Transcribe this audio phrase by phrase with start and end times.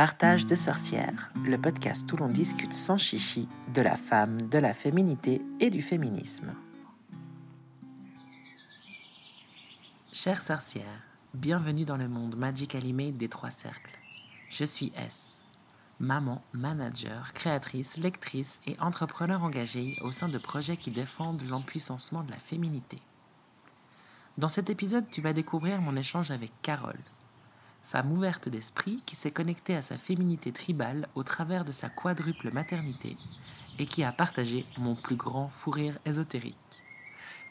[0.00, 4.72] Partage de sorcières, le podcast où l'on discute sans chichi de la femme, de la
[4.72, 6.54] féminité et du féminisme.
[10.10, 11.02] Chères sorcières,
[11.34, 13.98] bienvenue dans le monde Magically Made des trois cercles.
[14.48, 15.42] Je suis S,
[15.98, 22.30] maman, manager, créatrice, lectrice et entrepreneur engagée au sein de projets qui défendent l'empuissancement de
[22.30, 23.02] la féminité.
[24.38, 27.04] Dans cet épisode, tu vas découvrir mon échange avec Carole,
[27.82, 32.50] femme ouverte d'esprit qui s'est connectée à sa féminité tribale au travers de sa quadruple
[32.52, 33.16] maternité
[33.78, 36.56] et qui a partagé mon plus grand fou rire ésotérique.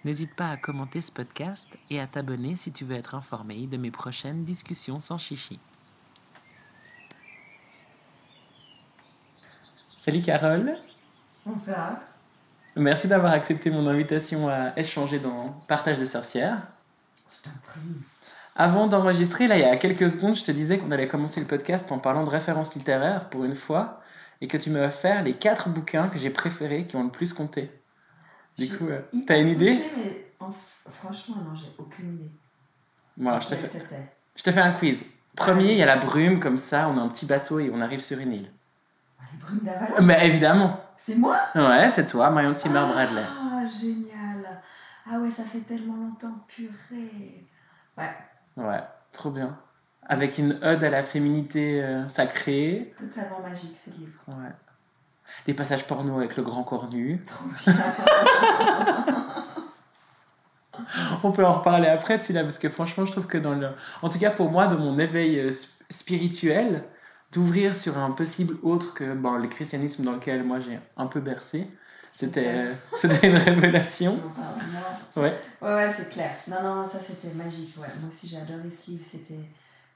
[0.06, 3.78] N'hésite pas à commenter ce podcast et à t'abonner si tu veux être informé de
[3.78, 5.60] mes prochaines discussions sans chichi.
[9.96, 10.78] Salut Carole.
[11.46, 11.98] Bonsoir.
[12.76, 16.62] Merci d'avoir accepté mon invitation à échanger dans Partage de sorcières.
[17.30, 17.80] Je t'en prie.
[18.60, 21.46] Avant d'enregistrer, là, il y a quelques secondes, je te disais qu'on allait commencer le
[21.46, 24.02] podcast en parlant de références littéraires pour une fois,
[24.42, 27.32] et que tu m'as offert les quatre bouquins que j'ai préférés, qui ont le plus
[27.32, 27.72] compté.
[28.58, 30.26] Du coup, euh, t'as une idée mais
[30.90, 32.32] Franchement, non, j'ai aucune idée.
[33.16, 35.06] Voilà, je te, je fais un quiz.
[35.38, 37.80] Premier, il y a la brume, comme ça, on a un petit bateau et on
[37.80, 38.52] arrive sur une île.
[39.18, 41.38] Ah, les brumes d'Avalon Mais évidemment C'est moi?
[41.56, 43.24] Ouais, c'est toi, Marion Timmer Bradley.
[43.26, 44.62] Ah, génial
[45.10, 47.46] Ah ouais, ça fait tellement longtemps, purée
[47.98, 48.10] Ouais,
[48.60, 49.58] Ouais, trop bien.
[50.08, 52.94] Avec une ode à la féminité euh, sacrée.
[52.98, 54.24] Totalement magique ce livre.
[54.28, 54.52] Ouais.
[55.46, 57.24] Des passages porno avec le grand corps nu.
[57.26, 57.76] Trop bien.
[61.24, 63.70] On peut en reparler après, là parce que franchement, je trouve que dans le.
[64.02, 65.52] En tout cas, pour moi, dans mon éveil euh,
[65.90, 66.84] spirituel,
[67.32, 71.20] d'ouvrir sur un possible autre que bon, le christianisme dans lequel moi j'ai un peu
[71.20, 71.68] bercé,
[72.20, 72.66] c'était,
[72.98, 74.20] c'était une révélation.
[75.16, 75.34] Ouais.
[75.62, 76.32] Ouais, ouais, c'est clair.
[76.50, 77.74] Non, non, ça c'était magique.
[77.78, 77.88] Ouais.
[78.02, 79.06] Moi aussi j'ai adoré ce livre.
[79.06, 79.50] C'était,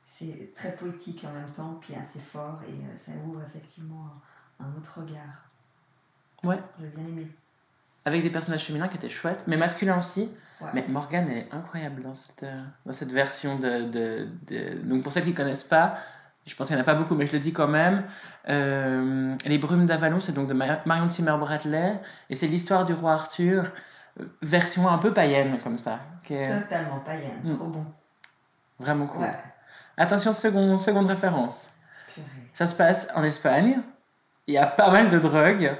[0.05, 4.09] c'est très poétique en même temps, puis assez fort, et euh, ça ouvre effectivement
[4.61, 5.49] un, autre regard.
[6.45, 6.59] Ouais.
[6.79, 7.27] J'ai bien aimé.
[8.05, 10.31] Avec des personnages féminins qui étaient chouettes, mais masculins aussi.
[10.73, 14.75] Mais Morgane, elle est incroyable dans cette, euh, dans cette version de, de, de...
[14.85, 15.97] Donc pour celles qui ne connaissent pas,
[16.45, 18.03] je pense qu'il n'y en a pas beaucoup, mais je le dis quand même.
[18.49, 21.99] Euh, les Brumes d'Avalon, c'est donc de Marion Timmer Bradley,
[22.29, 23.71] et c'est l'histoire du roi Arthur,
[24.19, 25.99] euh, version un peu païenne comme ça.
[26.27, 27.55] Totalement païenne, mm.
[27.55, 27.85] trop bon.
[28.79, 29.25] Vraiment cool.
[29.95, 31.69] Attention, seconde, seconde référence.
[32.53, 33.81] Ça se passe en Espagne,
[34.47, 35.75] il y a pas mal de drogues,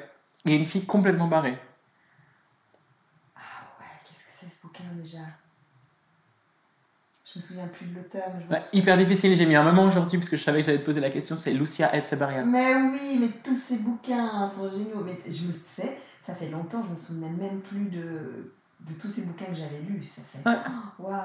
[0.46, 1.60] et une fille complètement barrée.
[3.36, 3.40] Ah
[3.80, 5.20] ouais, qu'est-ce que c'est ce bouquin déjà?
[7.34, 8.24] Je me souviens plus de l'auteur.
[8.74, 11.02] hyper difficile, j'ai mis un moment aujourd'hui parce que je savais que j'allais te poser
[11.02, 12.46] la question, c'est Lucia Etzeberria.
[12.46, 15.04] Mais oui, mais tous ces bouquins sont géniaux.
[15.04, 19.10] Mais je me sais, ça fait longtemps, je me souvenais même plus de, de tous
[19.10, 20.04] ces bouquins que j'avais lus.
[20.04, 20.48] Ça fait.
[21.00, 21.18] Waouh!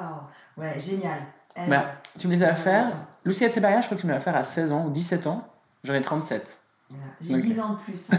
[0.57, 1.21] Ouais, génial.
[1.69, 2.87] bah, tu me les as faire.
[3.25, 5.47] Lucia Etzeberria, je crois que tu me l'as faire à 16 ans ou 17 ans.
[5.85, 6.59] J'en ai 37.
[7.21, 8.17] J'ai 10 ans de plus, hein,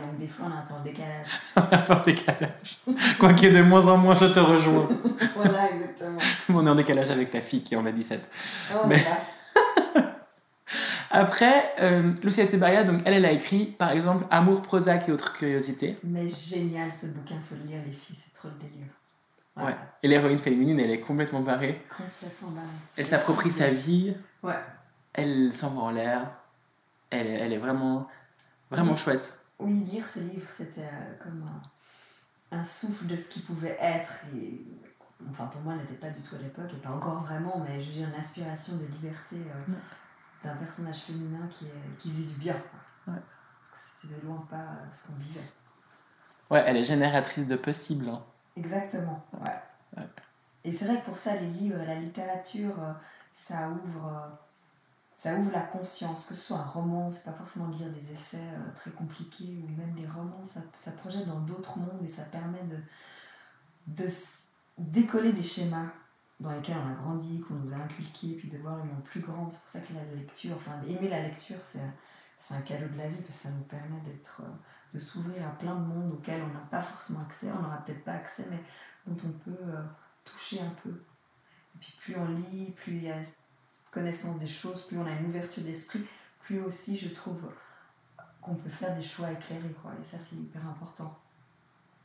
[0.00, 1.26] donc des fois on a un peu de décalage.
[1.56, 2.78] on a un décalage.
[3.18, 4.88] Quoi qu'il y ait de moins en moins, je te rejoins.
[5.34, 6.18] voilà, exactement.
[6.50, 8.28] on est en décalage avec ta fille qui en a 17.
[8.74, 9.04] Oh, Mais...
[11.10, 15.32] Après, euh, Lucia Etzebaria, donc elle, elle a écrit par exemple Amour, Prozac et autres
[15.32, 15.96] curiosités.
[16.04, 18.86] Mais génial ce bouquin, faut le lire les filles, c'est trop le délire.
[19.56, 19.74] Ouais.
[20.02, 21.82] Et l'héroïne féminine, elle est complètement barrée.
[21.88, 22.66] Complètement barrée.
[22.96, 24.14] Elle s'approprie sa vie.
[24.42, 24.58] Ouais.
[25.14, 26.28] Elle s'envoie en l'air
[27.10, 28.08] elle, elle est vraiment,
[28.70, 29.40] vraiment chouette.
[29.58, 31.48] Oui, lire ce livre, c'était euh, comme
[32.50, 34.24] un, souffle de ce qui pouvait être.
[34.36, 34.60] Et,
[35.30, 37.80] enfin, pour moi, elle n'était pas du tout à l'époque, et pas encore vraiment, mais
[37.80, 39.72] j'ai une inspiration de liberté euh,
[40.44, 41.66] d'un personnage féminin qui,
[41.98, 42.56] qui faisait du bien.
[43.06, 43.14] Ouais.
[43.72, 45.40] C'était de loin pas euh, ce qu'on vivait.
[46.50, 48.08] Ouais, elle est génératrice de possibles.
[48.08, 48.22] Hein.
[48.56, 50.04] Exactement, ouais.
[50.64, 52.74] Et c'est vrai que pour ça, les livres, la littérature,
[53.32, 54.38] ça ouvre
[55.16, 58.36] ça ouvre la conscience, que ce soit un roman, c'est pas forcément lire des essais
[58.36, 62.22] euh, très compliqués, ou même les romans, ça, ça projette dans d'autres mondes et ça
[62.24, 62.78] permet de,
[63.86, 64.06] de
[64.76, 65.90] décoller des schémas
[66.38, 69.20] dans lesquels on a grandi, qu'on nous a inculqués, puis de voir le monde plus
[69.20, 69.48] grand.
[69.48, 71.80] C'est pour ça que la lecture, enfin, aimer la lecture, c'est,
[72.36, 74.52] c'est un cadeau de la vie, parce que ça nous permet d'être, euh,
[74.92, 78.04] de s'ouvrir à plein de mondes auxquels on n'a pas forcément accès, on n'aura peut-être
[78.04, 78.60] pas accès, mais
[79.06, 79.82] dont on peut euh,
[80.26, 80.90] toucher un peu.
[81.74, 83.22] Et puis plus on lit, plus il y a
[83.96, 86.04] connaissance des choses, plus on a une ouverture d'esprit,
[86.40, 87.40] plus aussi je trouve
[88.42, 89.74] qu'on peut faire des choix éclairés.
[89.80, 89.92] Quoi.
[89.98, 91.16] Et ça, c'est hyper important.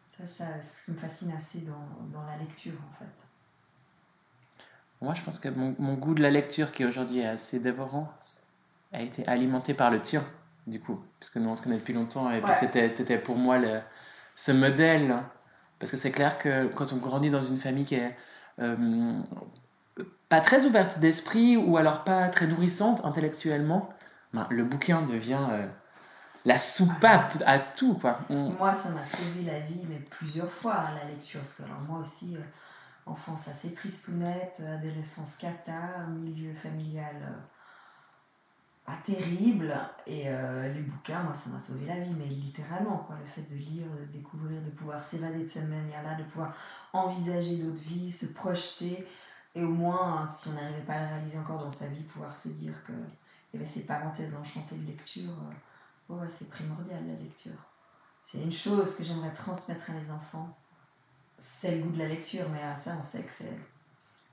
[0.06, 3.28] Ça, ça ce qui me fascine assez dans, dans, la lecture, en fait.
[5.02, 8.10] Moi, je pense que mon, mon goût de la lecture, qui aujourd'hui est assez dévorant,
[8.94, 10.24] a été alimenté par le tien,
[10.68, 10.98] du coup.
[11.20, 12.32] Puisque nous, on se connaît depuis longtemps.
[12.32, 13.82] Et puis, c'était pour moi le,
[14.36, 15.14] ce modèle.
[15.78, 18.16] Parce que c'est clair que quand on grandit dans une famille qui est
[18.60, 19.22] euh,
[20.32, 23.90] pas très ouverte d'esprit ou alors pas très nourrissante intellectuellement,
[24.34, 25.68] ben, le bouquin devient euh,
[26.46, 27.96] la soupape à tout.
[27.96, 28.18] Quoi.
[28.30, 31.42] Moi, ça m'a sauvé la vie, mais plusieurs fois, hein, la lecture.
[31.42, 32.42] Parce que alors, moi aussi, euh,
[33.06, 37.38] enfance assez tristounette, adolescence cata, milieu familial euh,
[38.86, 39.78] pas terrible.
[40.08, 40.24] Et
[40.74, 42.98] les bouquins, moi, ça m'a sauvé la vie, mais littéralement.
[43.00, 43.16] Quoi.
[43.20, 46.56] Le fait de lire, de découvrir, de pouvoir s'évader de cette manière-là, de pouvoir
[46.92, 49.06] envisager d'autres vies, se projeter.
[49.56, 52.36] Et au moins, si on n'arrivait pas à le réaliser encore dans sa vie, pouvoir
[52.36, 52.96] se dire qu'il
[53.54, 55.34] y avait ces parenthèses enchantées de lecture,
[56.10, 57.68] euh, ouais, c'est primordial la lecture.
[58.24, 60.56] C'est une chose que j'aimerais transmettre à mes enfants.
[61.38, 63.60] C'est le goût de la lecture, mais à ça, on sait que c'est.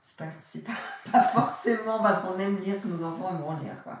[0.01, 3.83] C'est pas, pas, pas forcément parce qu'on aime lire que nos enfants aimeront lire.
[3.83, 3.99] Quoi.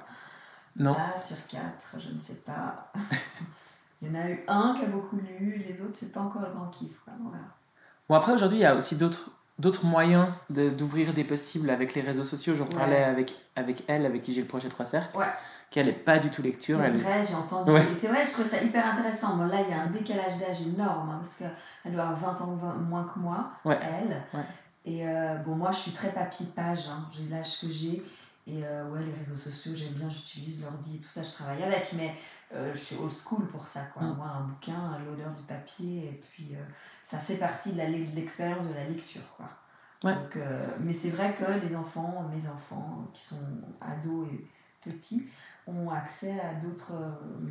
[0.77, 0.93] Non.
[0.93, 2.91] Là, sur quatre, je ne sais pas.
[4.01, 6.43] il y en a eu un qui a beaucoup lu, les autres, c'est pas encore
[6.43, 6.99] le grand kiff.
[7.03, 7.13] Quoi.
[8.07, 12.01] Bon, après, aujourd'hui, il y a aussi d'autres d'autres moyens d'ouvrir des possibles avec les
[12.01, 12.55] réseaux sociaux.
[12.55, 15.25] J'en parlais avec, avec elle, avec qui j'ai le projet 3 cercles, ouais.
[15.69, 16.79] qu'elle n'est pas du tout lecture.
[16.81, 17.71] C'est vrai, j'ai entendu.
[17.71, 19.35] Et c'est vrai, je trouve ça hyper intéressant.
[19.35, 22.41] Bon, là, il y a un décalage d'âge énorme, hein, parce qu'elle doit avoir 20
[22.41, 22.57] ans
[22.89, 24.23] moins que moi, elle.
[24.85, 27.05] Et euh, bon, moi, je suis très papier-page, hein.
[27.13, 28.03] j'ai l'âge que j'ai.
[28.47, 31.61] Et euh, ouais, les réseaux sociaux, j'aime bien, j'utilise l'ordi et tout ça, je travaille
[31.61, 31.93] avec.
[31.93, 32.15] Mais
[32.55, 33.81] euh, je suis old school pour ça.
[33.93, 34.03] Quoi.
[34.03, 34.15] Mm.
[34.15, 36.63] Moi, un bouquin, l'odeur du papier, et puis euh,
[37.03, 37.81] ça fait partie de
[38.15, 39.21] l'expérience de, la lecture.
[39.37, 39.49] Quoi.
[40.01, 45.27] Donc, euh, mais c'est vrai que les enfants, mes enfants, qui sont ados et petits,
[45.67, 46.93] ont accès à d'autres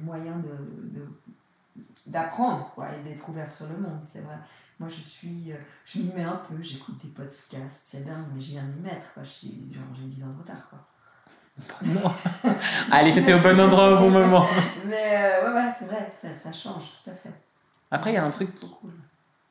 [0.03, 1.09] moyens de,
[2.07, 4.01] d'apprendre quoi, et d'être ouverts sur le monde.
[4.01, 4.37] C'est vrai.
[4.79, 5.53] Moi, je suis,
[5.85, 8.81] je m'y mets un peu, j'écoute des podcasts, c'est dingue, mais je viens de m'y
[8.81, 9.13] mettre.
[9.15, 9.23] Quoi.
[9.25, 10.69] Je suis, genre, j'ai 10 ans de retard.
[10.71, 10.79] Quoi.
[11.83, 12.11] Non.
[12.93, 14.47] Allez, t'étais au bon endroit au bon moment.
[14.87, 17.33] Mais euh, ouais, ouais, c'est vrai, ça, ça, change tout à fait.
[17.91, 18.49] Après, il y a un truc.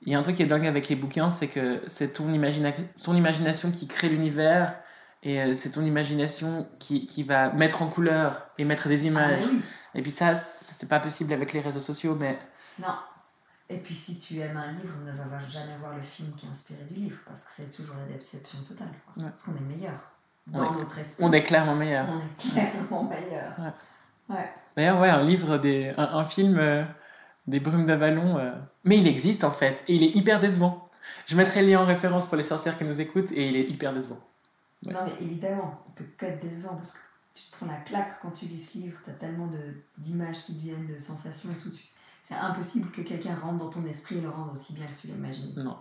[0.06, 2.32] Il y a un truc qui est dingue avec les bouquins, c'est que c'est ton,
[2.32, 2.72] imagina...
[3.04, 4.76] ton imagination qui crée l'univers
[5.24, 9.08] et euh, c'est ton imagination qui, qui, va mettre en couleur et mettre des ah,
[9.08, 9.44] images.
[9.98, 12.40] Et puis ça, ça c'est pas possible avec les réseaux sociaux, mais.
[12.80, 12.96] Non.
[13.70, 16.50] Et puis si tu aimes un livre, ne va jamais voir le film qui est
[16.50, 18.94] inspiré du livre, parce que c'est toujours la déception totale.
[19.18, 20.00] Parce qu'on est meilleur
[20.46, 21.24] dans notre esprit.
[21.26, 22.08] On est clairement meilleur.
[22.10, 23.54] On est clairement meilleur.
[24.30, 24.50] Ouais.
[24.76, 26.84] D'ailleurs, ouais, un livre, des, un, film euh,
[27.48, 28.52] des Brumes d'Avalon, euh,
[28.84, 30.90] mais il existe en fait, et il est hyper décevant.
[31.26, 33.64] Je mettrai le lien en référence pour les sorcières qui nous écoutent, et il est
[33.64, 34.20] hyper décevant.
[34.86, 37.00] Non, mais évidemment, il peut que être décevant, parce que
[37.38, 39.50] tu te prends la claque quand tu lis ce livre, tu as tellement
[39.98, 41.70] d'images qui te viennent, de sensations et tout.
[42.24, 45.08] C'est impossible que quelqu'un rentre dans ton esprit et le rende aussi bien que tu
[45.08, 45.54] l'imagines.
[45.56, 45.78] Non.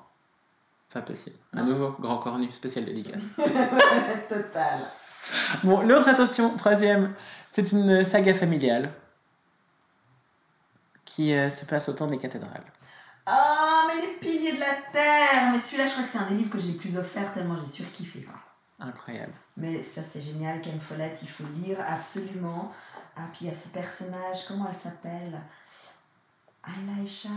[0.93, 1.37] Pas possible.
[1.53, 3.23] Un nouveau grand cornu, spécial dédicace.
[4.29, 4.81] Total.
[5.65, 7.15] Bon, l'autre attention, troisième,
[7.51, 8.93] c'est une saga familiale
[11.05, 12.65] qui euh, se passe au temps des cathédrales.
[13.27, 16.37] Ah, mais les piliers de la terre Mais celui-là, je crois que c'est un des
[16.37, 18.23] livres que j'ai le plus offert tellement j'ai surkiffé.
[18.23, 18.39] Quoi.
[18.79, 19.33] Incroyable.
[19.57, 20.61] Mais ça, c'est génial.
[20.61, 22.71] Ken Follett, il faut lire absolument.
[23.17, 25.41] Ah, puis il y a ce personnage, comment elle s'appelle?
[27.03, 27.31] Aisha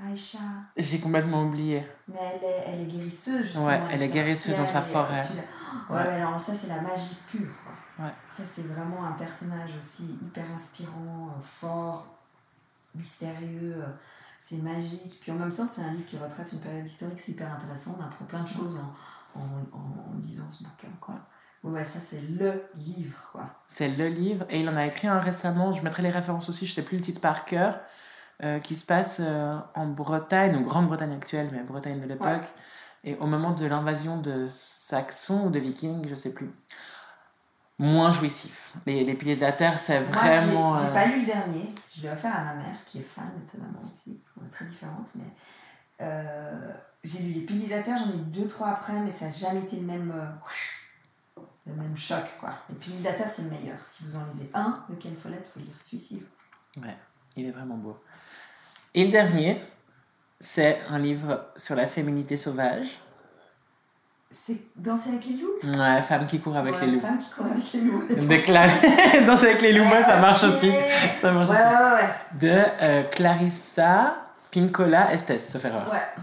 [0.00, 0.38] Aïcha.
[0.76, 1.84] J'ai complètement oublié.
[2.06, 3.66] Mais elle est, elle est guérisseuse, justement.
[3.66, 5.18] Ouais, elle, est guérisseuse dans sa forêt.
[5.90, 6.00] Ouais, ouais.
[6.00, 7.52] alors ça, c'est la magie pure.
[7.98, 8.12] Ouais.
[8.28, 12.06] Ça, c'est vraiment un personnage aussi hyper inspirant, euh, fort,
[12.94, 13.74] mystérieux.
[13.76, 13.92] Euh,
[14.38, 15.18] c'est magique.
[15.20, 17.96] Puis en même temps, c'est un livre qui retrace une période historique, c'est hyper intéressant.
[17.98, 18.92] On apprend plein de choses en,
[19.38, 20.88] en, en, lisant ce bouquin.
[21.00, 21.16] Quoi.
[21.64, 23.30] Ouais, ça c'est le livre.
[23.32, 23.44] quoi.
[23.66, 24.46] C'est le livre.
[24.50, 25.72] Et il en a écrit un récemment.
[25.72, 27.80] Je mettrai les références aussi, je sais plus le titre par cœur.
[28.44, 32.46] Euh, qui se passe euh, en Bretagne, ou Grande-Bretagne actuelle, mais Bretagne de l'époque,
[33.02, 36.52] et au moment de l'invasion de Saxons ou de Vikings, je sais plus.
[37.80, 38.74] Moins jouissif.
[38.86, 40.76] Les, les piliers de la terre, c'est vraiment.
[40.76, 43.28] J'ai pas euh, lu le dernier, je l'ai offert à ma mère, qui est fan
[43.44, 46.06] étonnamment aussi, est très différentes, mais
[47.04, 49.26] j'ai lu les piliers de la terre, j'en ai eu deux, trois après, mais ça
[49.26, 50.12] n'a jamais été le même.
[51.66, 52.54] le même choc, quoi.
[52.68, 53.78] Les piliers de la terre, c'est le meilleur.
[53.82, 56.26] Si vous en lisez un de Ken Follett, il faut lire celui-ci.
[56.76, 56.96] Ouais,
[57.36, 57.96] il est vraiment beau.
[58.94, 59.62] Et le dernier,
[60.40, 63.00] c'est un livre sur la féminité sauvage.
[64.30, 65.78] C'est Danser avec les loups?
[65.78, 67.00] Ouais, Femme qui court avec les loups.
[67.00, 68.02] Femme qui court avec les loups.
[69.26, 70.70] Danser avec les loups, moi, ça marche aussi.
[71.18, 74.16] Ça marche ouais, Ouais, ouais, De euh, Clarissa
[74.50, 75.90] Pincola Estes, sauf erreur.
[75.90, 76.22] Ouais.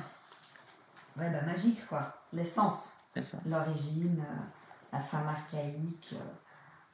[1.17, 2.21] Ouais, bah magique, quoi.
[2.33, 3.05] L'essence.
[3.45, 4.43] L'origine, euh,
[4.91, 6.13] la femme archaïque.
[6.13, 6.33] Euh.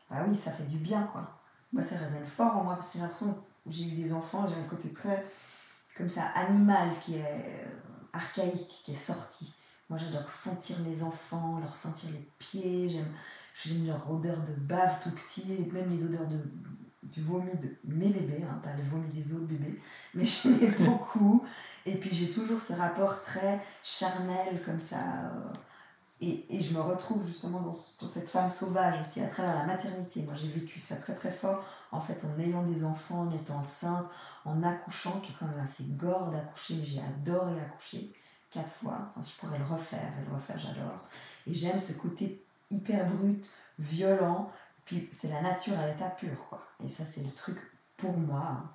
[0.10, 1.42] Bah oui, ça fait du bien, quoi.
[1.74, 4.48] Moi, ça résonne fort en moi, parce que j'ai l'impression que j'ai eu des enfants,
[4.48, 5.25] j'ai un côté très
[5.96, 7.70] comme ça, animal qui est euh,
[8.13, 9.54] archaïque, qui est sorti.
[9.90, 15.12] Moi, j'adore sentir mes enfants, leur sentir les pieds, j'aime, leur odeur de bave tout
[15.12, 16.40] petit, et même les odeurs de,
[17.03, 19.79] du vomi de mes bébés, hein, pas le vomi des autres bébés,
[20.13, 21.43] mais j'aimais beaucoup.
[21.86, 25.53] Et puis j'ai toujours ce rapport très charnel comme ça, euh,
[26.22, 29.65] Et, et, je me retrouve justement dans, dans, cette femme sauvage aussi à travers la
[29.65, 30.22] maternité.
[30.22, 33.58] Moi, j'ai vécu ça très très fort, en fait, en ayant des enfants, en étant
[33.58, 34.08] enceinte,
[34.46, 38.13] en accouchant, qui est quand même assez gore d'accoucher, mais j'ai adoré accoucher
[38.51, 39.12] quatre fois.
[39.15, 41.00] Enfin, je pourrais le refaire et le refaire, j'adore.
[41.48, 44.51] Et j'aime ce côté hyper brut, violent,
[44.91, 46.62] puis c'est la nature à l'état pur, quoi.
[46.83, 47.57] Et ça, c'est le truc,
[47.95, 48.69] pour moi, hein,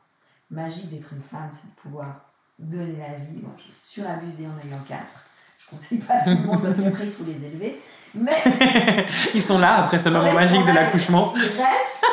[0.48, 3.42] magique d'être une femme, c'est de pouvoir donner la vie.
[3.42, 5.26] Moi, j'ai surabusé en ayant quatre.
[5.58, 7.78] Je conseille pas à tout le monde parce qu'après, il faut les élever.
[8.14, 8.32] Mais...
[9.34, 11.34] ils sont là après ce moment magique de l'accouchement.
[11.36, 12.06] Ils restent.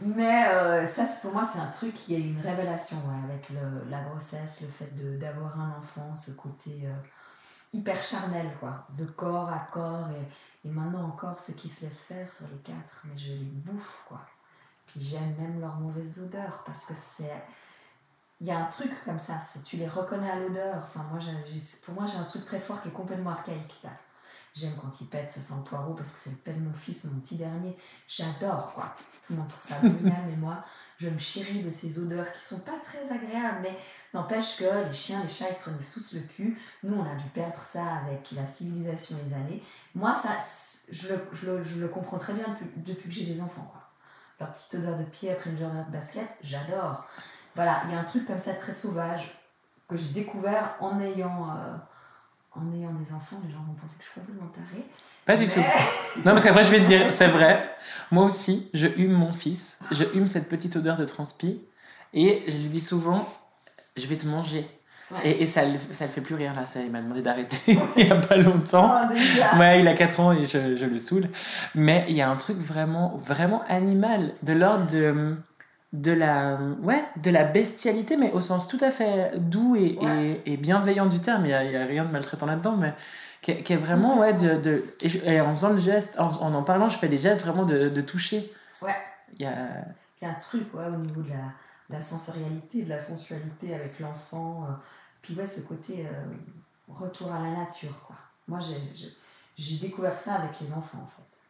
[0.00, 2.96] Mais euh, ça, pour moi, c'est un truc qui a eu une révélation
[3.28, 6.94] avec le, la grossesse, le fait d'avoir un enfant, ce côté euh,
[7.74, 10.08] hyper charnel, quoi, de corps à corps.
[10.08, 10.26] Et,
[10.64, 14.04] et, maintenant encore, ceux qui se laissent faire sur les quatre, mais je les bouffe,
[14.08, 14.20] quoi.
[14.86, 17.32] Puis j'aime même leurs mauvaises odeurs parce que c'est
[18.40, 20.82] il y a un truc comme ça, tu les reconnais à l'odeur.
[20.82, 21.20] Enfin, moi,
[21.84, 23.90] pour moi, j'ai un truc très fort qui est complètement archaïque là.
[24.52, 27.04] J'aime quand il pète, ça sent le poireau parce que c'est le père mon fils,
[27.04, 27.76] mon petit dernier.
[28.08, 28.94] J'adore quoi.
[29.24, 30.64] Tout le monde trouve ça abominable, mais moi,
[30.98, 33.76] je me chéris de ces odeurs qui sont pas très agréables, mais
[34.12, 36.58] n'empêche que les chiens, les chats, ils se renivent tous le cul.
[36.82, 39.62] Nous, on a dû perdre ça avec la civilisation les années.
[39.94, 40.36] Moi, ça,
[40.90, 43.80] je le, comprends très bien depuis, depuis que j'ai des enfants quoi.
[44.40, 47.06] Leur petite odeur de pied après une journée de basket, j'adore.
[47.54, 49.30] Voilà, il y a un truc comme ça très sauvage
[49.86, 51.76] que j'ai découvert en ayant, euh,
[52.52, 53.40] en ayant des enfants.
[53.44, 54.84] Les gens vont penser que je suis complètement tarée.
[55.26, 55.60] Pas du tout.
[56.24, 57.70] Non, parce qu'après, je vais te dire, c'est vrai.
[58.10, 59.78] Moi aussi, je hume mon fils.
[59.92, 61.60] Je hume cette petite odeur de transpi.
[62.12, 63.28] Et je lui dis souvent,
[63.96, 64.68] je vais te manger.
[65.24, 67.56] Et, et, ça ne ça le fait plus rire là, ça, il m'a demandé d'arrêter
[67.96, 68.92] il n'y a pas longtemps.
[68.94, 71.28] Oh, ouais, il a 4 ans et je, je, le saoule.
[71.74, 75.36] Mais il y a un truc vraiment, vraiment animal, de l'ordre de
[75.92, 79.98] de la, ouais, de la bestialité, mais au sens tout à fait doux et,
[80.46, 81.46] et, bienveillant du terme.
[81.46, 82.94] Il n'y a, a, rien de maltraitant là-dedans, mais
[83.42, 84.56] qui est, vraiment, ouais, de.
[84.56, 87.88] de et, en faisant le geste, en, en, parlant, je fais des gestes vraiment de,
[87.88, 88.52] de toucher.
[88.82, 88.94] Ouais.
[89.38, 89.54] Il y a...
[90.20, 91.52] Il y a un truc, ouais, au niveau de la,
[91.88, 94.66] la sensorialité, de la sensualité avec l'enfant.
[94.68, 94.72] Euh,
[95.22, 96.24] puis, ouais, ce côté euh,
[96.88, 98.16] retour à la nature, quoi.
[98.46, 98.58] Moi,
[99.56, 101.40] j'ai découvert ça avec les enfants, en fait.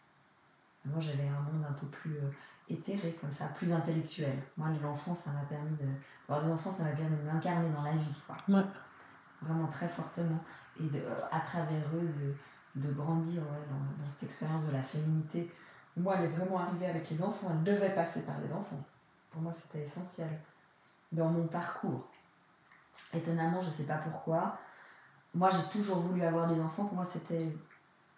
[0.84, 2.16] Moi, j'avais un monde un peu plus.
[2.16, 2.30] Euh,
[2.70, 4.36] éthéré comme ça, plus intellectuel.
[4.56, 5.86] Moi, l'enfant, ça m'a permis de.
[6.28, 8.22] Avoir des enfants, ça m'a permis de m'incarner dans la vie.
[8.26, 8.36] Quoi.
[9.42, 10.38] Vraiment très fortement.
[10.78, 12.08] Et de, euh, à travers eux,
[12.76, 15.52] de, de grandir ouais, dans, dans, cette expérience de la féminité.
[15.96, 17.48] Moi, elle est vraiment arrivée avec les enfants.
[17.50, 18.80] Elle devait passer par les enfants.
[19.30, 20.40] Pour moi, c'était essentiel
[21.12, 22.08] dans mon parcours.
[23.12, 24.58] Étonnamment, je ne sais pas pourquoi.
[25.34, 26.84] Moi, j'ai toujours voulu avoir des enfants.
[26.84, 27.54] Pour moi, c'était.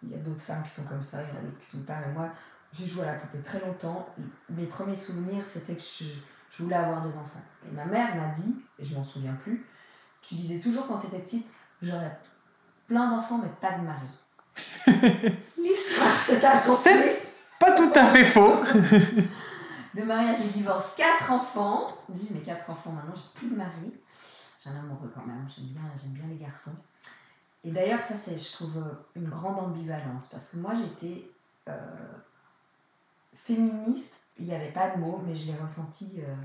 [0.03, 1.77] Il y a d'autres femmes qui sont comme ça, il y en a d'autres qui
[1.77, 1.99] ne sont pas.
[2.01, 2.29] Mais moi,
[2.73, 4.07] j'ai joué à la poupée très longtemps.
[4.49, 6.05] Mes premiers souvenirs, c'était que je,
[6.49, 7.41] je, voulais avoir des enfants.
[7.67, 9.65] Et ma mère m'a dit, et je m'en souviens plus,
[10.21, 11.47] tu disais toujours quand tu étais petite,
[11.81, 12.17] j'aurais
[12.87, 14.07] plein d'enfants, mais pas de mari.
[15.57, 17.15] L'histoire s'est accomplie.
[17.59, 18.55] Pas tout à fait faux.
[19.95, 21.95] de mariage et divorce, quatre enfants.
[22.09, 23.93] Dis, mais quatre enfants maintenant, j'ai plus de mari.
[24.59, 26.75] J'ai un amoureux quand même, j'aime bien, j'aime bien les garçons.
[27.63, 28.83] Et d'ailleurs, ça, c'est, je trouve,
[29.15, 30.27] une grande ambivalence.
[30.27, 31.29] Parce que moi, j'étais.
[31.69, 31.79] Euh,
[33.33, 36.35] féministe, il n'y avait pas de mots, mais je l'ai ressenti euh,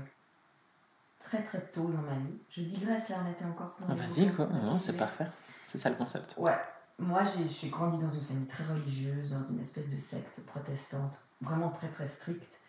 [1.19, 2.37] très très tôt dans ma vie.
[2.49, 5.27] Je digresse, là on était encore dans Vas-y, quoi, c'est parfait.
[5.63, 6.35] C'est ça le concept.
[6.37, 6.57] Ouais.
[6.97, 11.69] Moi, j'ai grandi dans une famille très religieuse, dans une espèce de secte protestante, vraiment
[11.69, 12.59] très très stricte,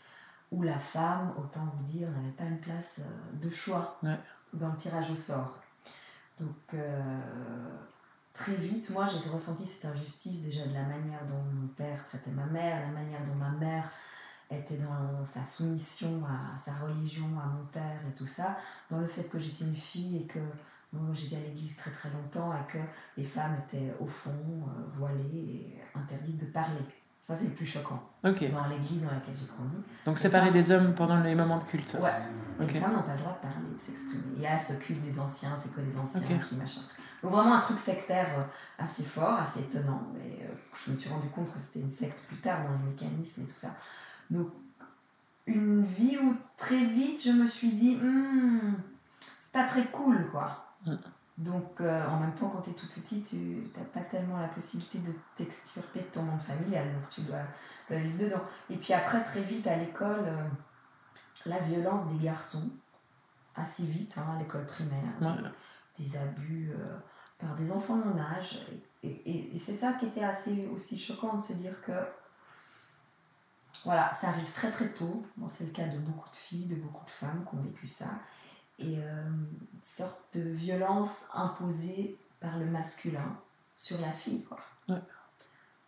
[0.53, 3.99] où la femme, autant vous dire, n'avait pas une place euh, de choix
[4.53, 5.59] dans le tirage au sort.
[6.39, 7.21] Donc, euh,
[8.33, 12.31] très vite, moi, j'ai ressenti cette injustice déjà de la manière dont mon père traitait
[12.31, 13.91] ma mère, la manière dont ma mère
[14.50, 18.57] était dans sa soumission à sa religion, à mon père et tout ça,
[18.90, 20.40] dans le fait que j'étais une fille et que
[20.92, 22.78] moi j'étais à l'église très très longtemps et que
[23.16, 26.85] les femmes étaient au fond euh, voilées et interdites de parler.
[27.23, 28.02] Ça c'est le plus choquant.
[28.23, 29.76] Dans l'église dans laquelle j'ai grandi.
[30.04, 31.99] Donc séparer des hommes pendant les moments de culte.
[32.00, 32.11] Ouais.
[32.59, 34.23] Les femmes n'ont pas le droit de parler, de s'exprimer.
[34.37, 36.80] Il y a ce culte des anciens, c'est que les anciens qui machin.
[37.23, 38.42] Donc vraiment un truc sectaire euh,
[38.78, 40.02] assez fort, assez étonnant.
[40.25, 42.90] Et euh, je me suis rendu compte que c'était une secte plus tard dans les
[42.90, 43.76] mécanismes et tout ça.
[44.31, 44.49] Donc,
[45.47, 48.75] une vie où très vite je me suis dit, hmm,
[49.41, 50.77] c'est pas très cool, quoi.
[50.87, 50.97] Mm.
[51.39, 54.49] Donc, euh, en même temps, quand tu es tout petit, tu n'as pas tellement la
[54.49, 57.43] possibilité de t'extirper de ton monde familial, donc tu dois,
[57.91, 58.43] vivre dedans.
[58.69, 60.43] Et puis après, très vite à l'école, euh,
[61.47, 62.71] la violence des garçons,
[63.57, 65.41] assez vite, hein, à l'école primaire,
[65.99, 66.99] des, abus euh,
[67.39, 68.61] par des enfants de mon âge.
[69.03, 71.93] et c'est ça qui était assez aussi choquant de se dire que
[73.85, 75.25] voilà, ça arrive très très tôt.
[75.37, 77.87] Bon, c'est le cas de beaucoup de filles, de beaucoup de femmes qui ont vécu
[77.87, 78.21] ça.
[78.79, 83.39] Et euh, une sorte de violence imposée par le masculin
[83.77, 84.45] sur la fille.
[84.45, 84.59] Quoi.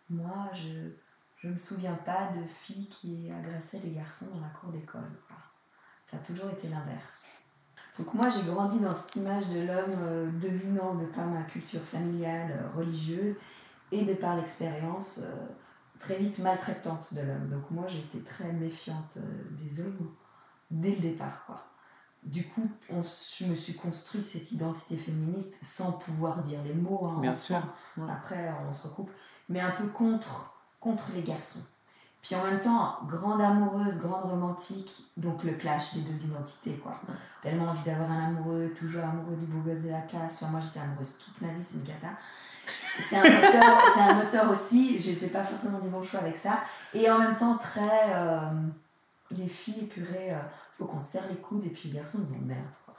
[0.09, 4.71] moi, je ne me souviens pas de filles qui agressaient les garçons dans la cour
[4.71, 5.11] d'école.
[6.05, 7.33] Ça a toujours été l'inverse.
[7.97, 11.81] Donc moi, j'ai grandi dans cette image de l'homme euh, dominant de par ma culture
[11.81, 13.35] familiale, euh, religieuse,
[13.91, 15.47] et de par l'expérience euh,
[16.03, 17.49] très vite maltraitante de l'homme.
[17.49, 19.17] Donc moi, j'étais très méfiante
[19.51, 20.11] des hommes
[20.69, 21.45] dès le départ.
[21.45, 21.63] Quoi.
[22.23, 27.05] Du coup, on, je me suis construit cette identité féministe sans pouvoir dire les mots.
[27.05, 27.61] Hein, Bien sûr.
[28.09, 29.11] Après, on se recoupe.
[29.49, 31.63] Mais un peu contre, contre les garçons.
[32.23, 36.97] Puis en même temps, grande amoureuse, grande romantique, donc le clash des deux identités, quoi.
[37.41, 40.35] Tellement envie d'avoir un amoureux, toujours amoureux du beau gosse de la classe.
[40.35, 42.13] Enfin, moi, j'étais amoureuse toute ma vie, c'est une cata.
[42.97, 46.37] C'est un moteur, c'est un moteur aussi, j'ai fait pas forcément des bons choix avec
[46.37, 46.61] ça.
[46.93, 48.15] Et en même temps, très.
[48.15, 48.51] Euh,
[49.31, 52.33] les filles purées, il euh, faut qu'on serre les coudes, et puis les garçons, ils
[52.33, 52.95] vont merde, quoi.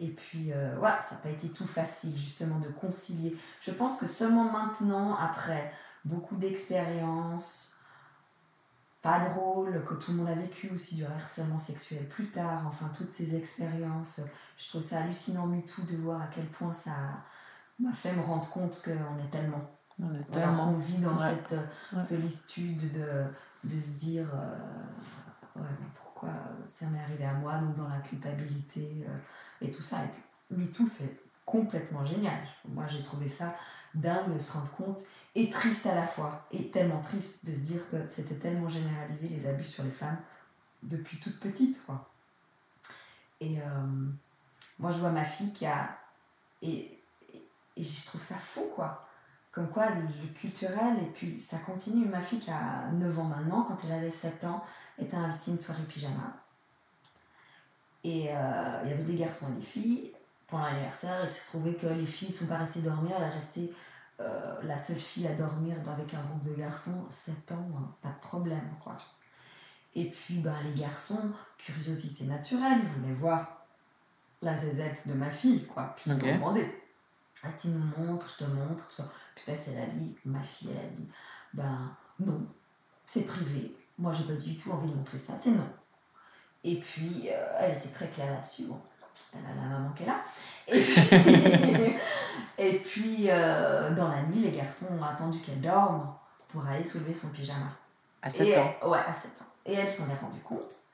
[0.00, 3.36] Et puis, euh, ouais, ça n'a pas été tout facile, justement, de concilier.
[3.60, 5.72] Je pense que seulement maintenant, après
[6.04, 7.75] beaucoup d'expérience,
[9.06, 12.90] pas drôle, que tout le monde a vécu aussi du harcèlement sexuel plus tard, enfin
[12.92, 14.20] toutes ces expériences.
[14.56, 16.90] Je trouve ça hallucinant, MeToo, de voir à quel point ça
[17.78, 19.70] m'a fait me rendre compte qu'on est tellement.
[20.00, 20.70] On est tellement.
[20.70, 21.54] On vit dans cette
[21.98, 23.26] solitude de,
[23.62, 26.30] de se dire euh, ouais, mais pourquoi
[26.66, 30.04] ça m'est arrivé à moi, donc dans la culpabilité euh, et tout ça.
[30.04, 32.40] Et puis, MeToo, c'est complètement génial.
[32.64, 33.54] Moi, j'ai trouvé ça
[33.94, 35.04] dingue de se rendre compte
[35.36, 36.46] et triste à la fois.
[36.50, 40.18] Et tellement triste de se dire que c'était tellement généralisé les abus sur les femmes
[40.82, 41.84] depuis toute petite.
[41.84, 42.10] Quoi.
[43.40, 43.64] Et euh,
[44.78, 45.96] moi, je vois ma fille qui a.
[46.62, 46.98] Et,
[47.76, 49.06] et, je trouve ça fou, quoi.
[49.52, 52.06] Comme quoi, le culturel, et puis ça continue.
[52.06, 54.64] Ma fille qui a 9 ans maintenant, quand elle avait 7 ans,
[54.98, 56.34] était invitée à une soirée pyjama.
[58.04, 60.12] Et euh, il y avait des garçons et des filles.
[60.46, 63.30] Pendant l'anniversaire, il s'est trouvé que les filles ne sont pas restées dormir, elle est
[63.30, 63.74] restée
[64.20, 68.08] euh, la seule fille à dormir avec un groupe de garçons, 7 ans, hein, pas
[68.08, 68.96] de problème, quoi.
[69.94, 73.66] Et puis, ben, les garçons, curiosité naturelle, ils voulaient voir
[74.42, 75.94] la zézette de ma fille, quoi.
[75.96, 76.82] Puis ils m'ont demandé,
[77.42, 79.08] ah, tu nous montres, je te montre, tout ça.
[79.34, 81.10] Putain, elle a dit, ma fille, elle a dit,
[81.54, 82.46] ben non,
[83.06, 83.76] c'est privé.
[83.98, 85.68] Moi, j'ai pas du tout envie de montrer ça, c'est non.
[86.64, 88.64] Et puis, euh, elle était très claire là-dessus.
[89.34, 90.22] La maman qu'elle a.
[90.68, 91.96] Et puis,
[92.58, 96.12] et puis euh, dans la nuit, les garçons ont attendu qu'elle dorme
[96.50, 97.70] pour aller soulever son pyjama.
[98.22, 99.52] À 7 ans Ouais, à 7 ans.
[99.64, 100.86] Et elle s'en est rendue compte.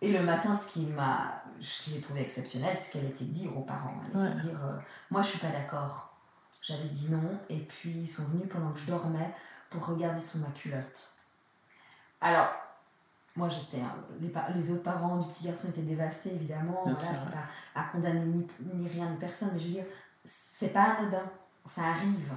[0.00, 3.62] Et le matin, ce qui m'a, je l'ai trouvé exceptionnel, c'est qu'elle était dire aux
[3.62, 3.94] parents.
[4.14, 4.76] Elle était dire, euh,
[5.10, 6.14] moi je suis pas d'accord.
[6.62, 9.34] J'avais dit non, et puis ils sont venus pendant que je dormais
[9.70, 11.16] pour regarder sous ma culotte.
[12.20, 12.48] Alors,
[13.36, 13.82] moi j'étais
[14.20, 16.82] les, les, autres parents du petit garçon étaient dévastés évidemment.
[16.84, 19.84] Voilà c'est pas à condamner ni, ni, rien ni personne mais je veux dire
[20.24, 21.22] c'est pas anodin.
[21.64, 22.32] Ça arrive.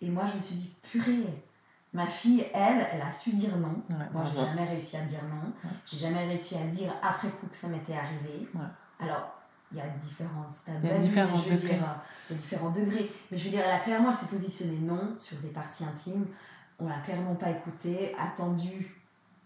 [0.00, 1.44] Et moi je me suis dit purée
[1.92, 3.82] ma fille elle elle a su dire non.
[4.12, 5.52] Moi j'ai jamais réussi à dire non.
[5.84, 8.48] J'ai jamais réussi à dire après coup que ça m'était arrivé.
[9.00, 9.32] Alors
[9.72, 11.56] il y a différents stades il y a différents degrés.
[11.56, 13.10] dire, il y a différents degrés.
[13.30, 16.26] Mais je veux dire elle a clairement elle s'est positionnée non sur des parties intimes.
[16.78, 18.95] On l'a clairement pas écouté attendu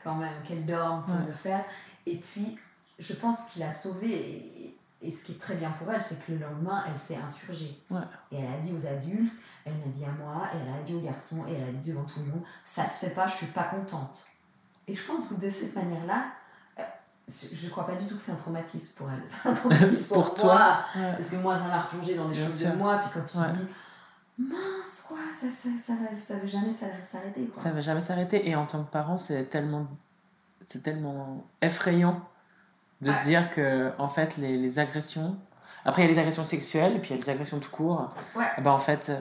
[0.03, 1.65] quand même qu'elle dorme pour le faire.
[2.07, 2.59] Et puis,
[2.99, 4.77] je pense qu'il a sauvé.
[5.03, 7.83] Et, ce qui est très bien pour elle, c'est que le lendemain, elle s'est insurgée.
[8.31, 9.33] Et elle a dit aux adultes,
[9.65, 11.93] elle m'a dit à moi, et elle a dit aux garçons, et elle a dit
[11.93, 14.27] devant tout le monde, ça se fait pas, je suis pas contente.
[14.87, 16.27] Et je pense que de cette manière-là,
[16.79, 16.83] euh,
[17.29, 19.23] je ne crois pas du tout que c'est un traumatisme pour elle.
[19.27, 20.85] C'est un traumatisme pour, toi.
[20.93, 22.99] Parce que moi, ça m'a replongé dans des choses de moi.
[22.99, 23.67] Puis quand tu dis,
[24.41, 27.51] mince, quoi, ça, ça, ça, va, ça va jamais s'arrêter.
[27.53, 28.49] Ça va jamais s'arrêter.
[28.49, 29.87] Et en tant que parent, c'est tellement,
[30.65, 32.21] c'est tellement effrayant
[33.01, 35.37] de se dire que, en fait, les, les, agressions.
[35.85, 37.71] Après, il y a les agressions sexuelles, et puis il y a les agressions tout
[37.71, 38.13] court.
[38.37, 38.45] Ouais.
[38.59, 39.19] Eh ben, en fait, euh,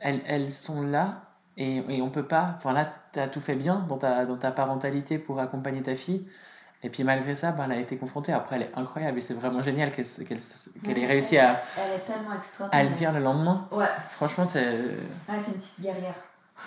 [0.00, 1.22] elles, elles, sont là,
[1.56, 2.54] et, et on peut pas.
[2.56, 5.96] Enfin, là, tu as tout fait bien dans ta, dans ta parentalité pour accompagner ta
[5.96, 6.26] fille.
[6.82, 8.32] Et puis malgré ça, ben, elle a été confrontée.
[8.32, 12.04] Après, elle est incroyable et c'est vraiment génial qu'elle qu'elle ait réussi à, elle est
[12.06, 12.30] tellement
[12.70, 13.66] à le dire le lendemain.
[13.72, 13.86] Ouais.
[14.10, 14.64] Franchement, c'est.
[14.64, 16.14] Ouais, c'est une petite guerrière.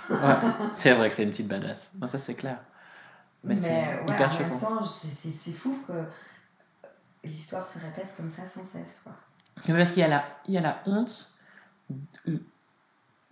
[0.09, 1.91] ouais, c'est vrai que c'est une petite badass.
[1.99, 2.57] Non, ça, c'est clair.
[3.43, 5.93] Mais, c'est ouais, hyper en même temps, c'est fou que
[7.23, 9.03] l'histoire se répète comme ça sans cesse.
[9.03, 9.13] Quoi.
[9.75, 11.39] parce qu'il y, a la, il y a la honte.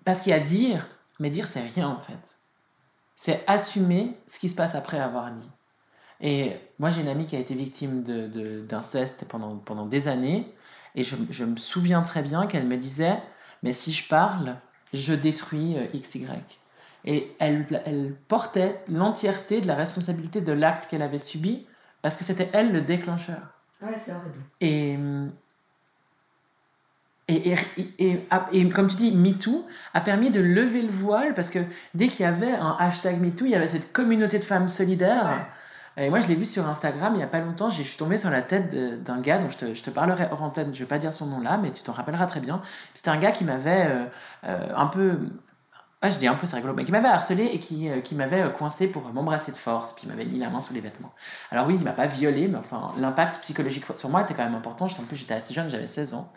[0.05, 0.87] Parce qu'il y a dire,
[1.19, 2.37] mais dire, c'est rien en fait.
[3.15, 5.49] C'est assumer ce qui se passe après avoir dit.
[6.21, 10.53] Et moi, j'ai une amie qui a été victime d'inceste de, pendant, pendant des années.
[10.95, 13.21] Et je, je me souviens très bien qu'elle me disait,
[13.63, 14.57] mais si je parle,
[14.93, 16.27] je détruis euh, XY.
[17.05, 21.65] Et elle, elle portait l'entièreté de la responsabilité de l'acte qu'elle avait subi
[22.01, 23.39] parce que c'était elle le déclencheur.
[23.81, 24.39] Ouais, c'est horrible.
[24.59, 24.97] Et,
[27.29, 27.53] Et,
[27.99, 28.19] et,
[28.51, 31.59] et, comme tu dis, MeToo a permis de lever le voile parce que
[31.93, 35.47] dès qu'il y avait un hashtag MeToo, il y avait cette communauté de femmes solidaires.
[35.97, 37.69] Et moi, je l'ai vu sur Instagram il n'y a pas longtemps.
[37.69, 38.73] Je suis tombée sur la tête
[39.03, 40.73] d'un gars dont je te, parlerai hors antenne.
[40.73, 42.61] Je ne vais pas dire son nom là, mais tu t'en rappelleras très bien.
[42.93, 44.05] C'était un gars qui m'avait euh,
[44.45, 45.19] euh, un peu.
[46.03, 48.51] je dis un peu, c'est rigolo, mais qui m'avait harcelé et qui, euh, qui m'avait
[48.53, 51.11] coincé pour m'embrasser de force, puis il m'avait mis la main sous les vêtements.
[51.51, 54.55] Alors oui, il m'a pas violé, mais enfin, l'impact psychologique sur moi était quand même
[54.55, 54.85] important.
[54.85, 56.31] En plus, j'étais assez jeune, j'avais 16 ans.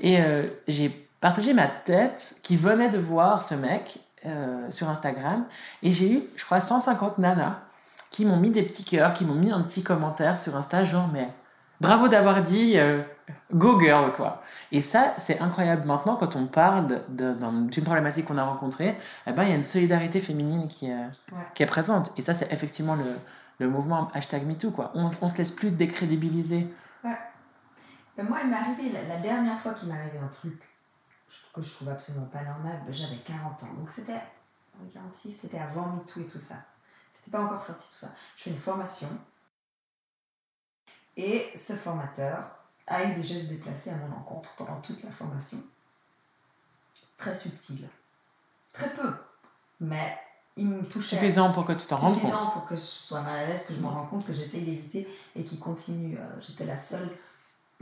[0.00, 0.18] Et
[0.68, 3.98] j'ai partagé ma tête qui venait de voir ce mec
[4.70, 5.46] sur Instagram,
[5.82, 7.58] et j'ai eu, je crois, 150 nanas
[8.18, 11.08] qui m'ont mis des petits cœurs, qui m'ont mis un petit commentaire sur Insta, genre,
[11.12, 11.28] mais
[11.80, 13.00] bravo d'avoir dit euh,
[13.52, 14.42] go girl, quoi.
[14.72, 15.86] Et ça, c'est incroyable.
[15.86, 19.62] Maintenant, quand on parle d'une problématique qu'on a rencontrée, eh ben, il y a une
[19.62, 21.06] solidarité féminine qui est,
[21.54, 22.10] qui est présente.
[22.16, 23.04] Et ça, c'est effectivement le,
[23.60, 24.90] le, mouvement hashtag MeToo, quoi.
[24.96, 26.66] On, on se laisse plus décrédibiliser.
[27.04, 27.18] Ouais.
[28.16, 30.60] Ben, moi, il m'est arrivé, la, dernière fois qu'il m'est arrivé un truc
[31.54, 33.74] que je trouve absolument pas normal, ben, j'avais 40 ans.
[33.78, 34.20] Donc c'était,
[34.92, 36.56] 46, c'était avant MeToo et tout ça.
[37.18, 38.08] C'était pas encore sorti tout ça.
[38.36, 39.08] Je fais une formation.
[41.16, 45.58] Et ce formateur a eu des gestes déplacés à mon encontre pendant toute la formation.
[47.16, 47.88] Très subtil.
[48.72, 49.12] Très peu.
[49.80, 50.16] Mais
[50.56, 51.16] il me touchait.
[51.16, 52.22] Suffisant pour que tu t'en rendes compte.
[52.22, 54.62] Suffisant pour que je sois mal à l'aise, que je me rende compte, que j'essaye
[54.62, 56.16] d'éviter et qui continue.
[56.16, 57.10] Euh, j'étais la seule.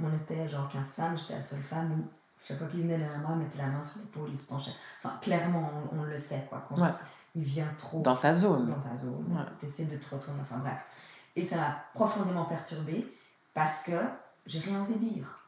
[0.03, 2.09] On était genre 15 femmes, j'étais la seule femme où
[2.43, 4.75] chaque fois qu'il venait derrière moi, il mettait la main sur l'épaule, il se penchait.
[4.99, 6.65] Enfin, clairement, on, le sait, quoi.
[6.69, 6.77] Quand,
[7.37, 8.01] il vient trop.
[8.01, 8.67] Dans sa zone.
[8.67, 9.47] Dans ta zone.
[9.61, 10.41] Tu essaies de te retourner.
[10.41, 10.79] Enfin bref.
[11.37, 13.07] Et ça m'a profondément perturbée
[13.53, 13.93] parce que
[14.47, 15.47] j'ai rien osé dire.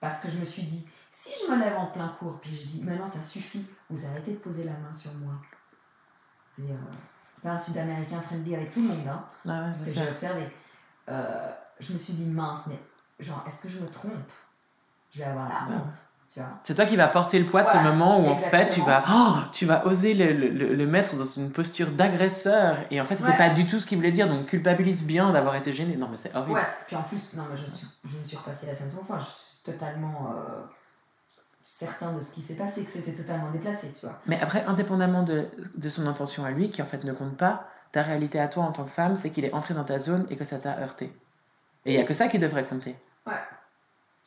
[0.00, 2.66] Parce que je me suis dit, si je me lève en plein cours, puis je
[2.66, 5.34] dis, maintenant ça suffit, vous arrêtez de poser la main sur moi.
[6.58, 6.74] Veux
[7.22, 10.46] c'était pas un sud-américain friendly avec tout le monde, hein, ah parce que j'ai observé.
[11.08, 12.80] Euh, je me suis dit, mince, mais
[13.18, 14.32] genre, est-ce que je me trompe?
[15.10, 15.96] Je vais avoir la honte.
[16.62, 19.02] C'est toi qui vas porter le poids de ce moment où en fait tu vas,
[19.10, 23.16] oh, tu vas oser le, le, le, mettre dans une posture d'agresseur et en fait
[23.16, 25.96] c'était pas du tout ce qu'il voulait dire donc culpabilise bien d'avoir été gêné.
[25.96, 26.52] Non mais c'est horrible.
[26.52, 29.02] Ouais, puis en plus, non mais je, suis, je me suis repassé la scène sans
[29.02, 30.62] fin, je suis totalement euh,
[31.62, 34.18] certain de ce qui s'est passé, que c'était totalement déplacé, tu vois.
[34.26, 37.66] Mais après, indépendamment de, de son intention à lui, qui en fait ne compte pas,
[37.92, 40.26] ta réalité à toi en tant que femme, c'est qu'il est entré dans ta zone
[40.30, 41.12] et que ça t'a heurté.
[41.86, 42.96] Et il y a que ça qui devrait compter.
[43.26, 43.32] Ouais.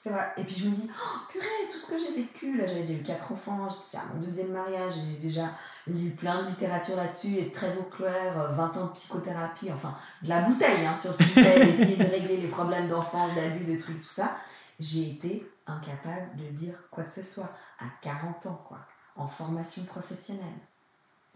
[0.03, 0.33] C'est vrai.
[0.35, 2.99] Et puis je me dis, oh, purée, tout ce que j'ai vécu, là j'avais déjà
[2.99, 5.49] eu quatre enfants, j'étais à mon deuxième mariage, j'ai déjà
[5.87, 10.27] lu plein de littérature là-dessus, et très au clair, 20 ans de psychothérapie, enfin de
[10.27, 14.01] la bouteille hein, sur le sujet, essayer de régler les problèmes d'enfance, d'abus, de trucs,
[14.01, 14.35] tout ça.
[14.77, 18.79] J'ai été incapable de dire quoi que ce soit à 40 ans, quoi,
[19.15, 20.59] en formation professionnelle.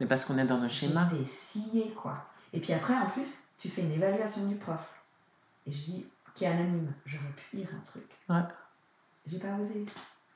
[0.02, 1.08] Mais parce qu'on est dans nos schémas.
[1.10, 2.26] J'étais sciée, quoi.
[2.52, 4.94] Et puis après, en plus, tu fais une évaluation du prof.
[5.66, 6.94] Et je dis, qui est anonyme.
[7.06, 8.06] J'aurais pu dire un truc.
[8.30, 8.44] Ouais.
[9.26, 9.86] J'ai pas osé.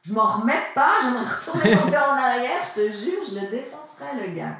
[0.02, 4.34] Je m'en remets pas, j'aimerais retourner en arrière, je te jure, je le défoncerais le
[4.36, 4.58] gars.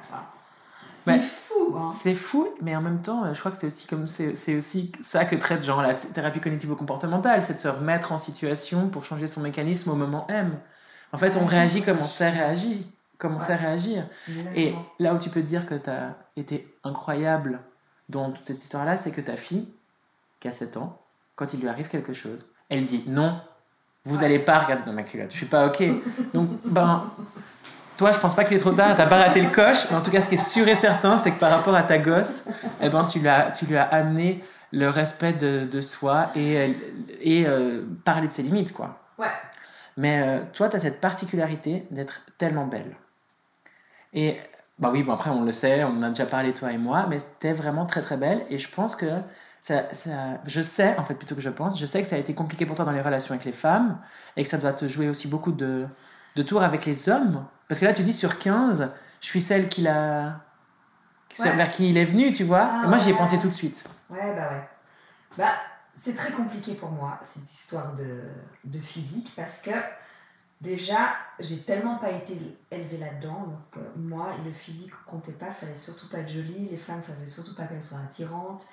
[1.00, 1.76] C'est fou.
[1.76, 1.90] Hein.
[1.92, 5.26] C'est fou, mais en même temps, je crois que c'est aussi comme c'est aussi ça
[5.26, 9.42] que traite genre la thérapie cognitivo-comportementale, c'est de se remettre en situation pour changer son
[9.42, 10.60] mécanisme au moment M.
[11.12, 12.78] En fait, on réagit comme on sait réagir,
[13.18, 14.08] comme on sait réagir.
[14.56, 17.62] Et là où tu peux te dire que tu as été incroyable
[18.10, 19.68] dans toute cette histoire-là, c'est que ta fille,
[20.40, 21.02] qui a 7 ans,
[21.36, 23.40] quand il lui arrive quelque chose, elle dit non,
[24.06, 25.84] vous n'allez pas regarder dans ma culotte, je suis pas ok.
[26.34, 27.12] Donc, ben,
[27.98, 30.02] toi, je pense pas qu'il est trop tard, t'as pas raté le coche, mais en
[30.02, 32.46] tout cas, ce qui est sûr et certain, c'est que par rapport à ta gosse,
[32.82, 36.76] eh ben, tu, lui as, tu lui as amené le respect de, de soi et,
[37.22, 38.98] et euh, parler de ses limites, quoi.
[39.20, 39.28] Ouais.
[39.98, 42.96] Mais euh, toi, tu as cette particularité d'être tellement belle.
[44.14, 44.40] Et,
[44.80, 47.06] bah oui, bon, après, on le sait, on en a déjà parlé, toi et moi,
[47.10, 49.06] mais c'était vraiment très très belle, et je pense que
[49.62, 49.84] ça,
[50.48, 52.66] je sais, en fait, plutôt que je pense, je sais que ça a été compliqué
[52.66, 54.00] pour toi dans les relations avec les femmes
[54.36, 55.86] et que ça doit te jouer aussi beaucoup de,
[56.36, 57.46] de tours avec les hommes.
[57.68, 58.90] Parce que là, tu dis sur 15,
[59.22, 60.42] je suis celle qui l'a.
[61.38, 62.68] vers qui il est venu, tu vois.
[62.72, 63.88] Ah, moi, j'y ai pensé tout de suite.
[64.10, 64.70] Ouais, bah ouais.
[65.38, 65.54] Bah,
[65.94, 68.22] c'est très compliqué pour moi, cette histoire de,
[68.64, 69.70] de physique, parce que
[70.60, 72.36] déjà, j'ai tellement pas été
[72.72, 73.46] élevée là-dedans.
[73.48, 77.28] Donc, euh, moi, le physique comptait pas, fallait surtout pas être jolie, les femmes faisaient
[77.28, 78.66] surtout pas qu'elles soient attirantes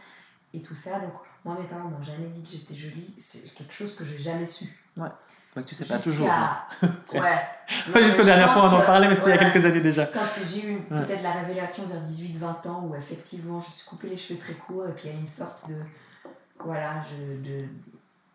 [0.55, 1.01] et tout ça.
[1.01, 1.13] Donc,
[1.45, 3.15] moi, mes parents m'ont jamais dit que j'étais jolie.
[3.19, 4.67] C'est quelque chose que j'ai jamais su.
[4.97, 5.09] Ouais.
[5.57, 6.31] Donc, tu sais pas toujours.
[6.31, 6.61] Hein.
[7.15, 8.03] ouais.
[8.05, 10.07] Jusqu'aux dernières fois, on en parlait, mais c'était il y a quelques années déjà.
[10.07, 14.17] Quand j'ai eu peut-être la révélation vers 18-20 ans, où effectivement, je suis coupé les
[14.17, 15.77] cheveux très courts, et puis il y a une sorte de.
[16.65, 17.69] Voilà, je, de,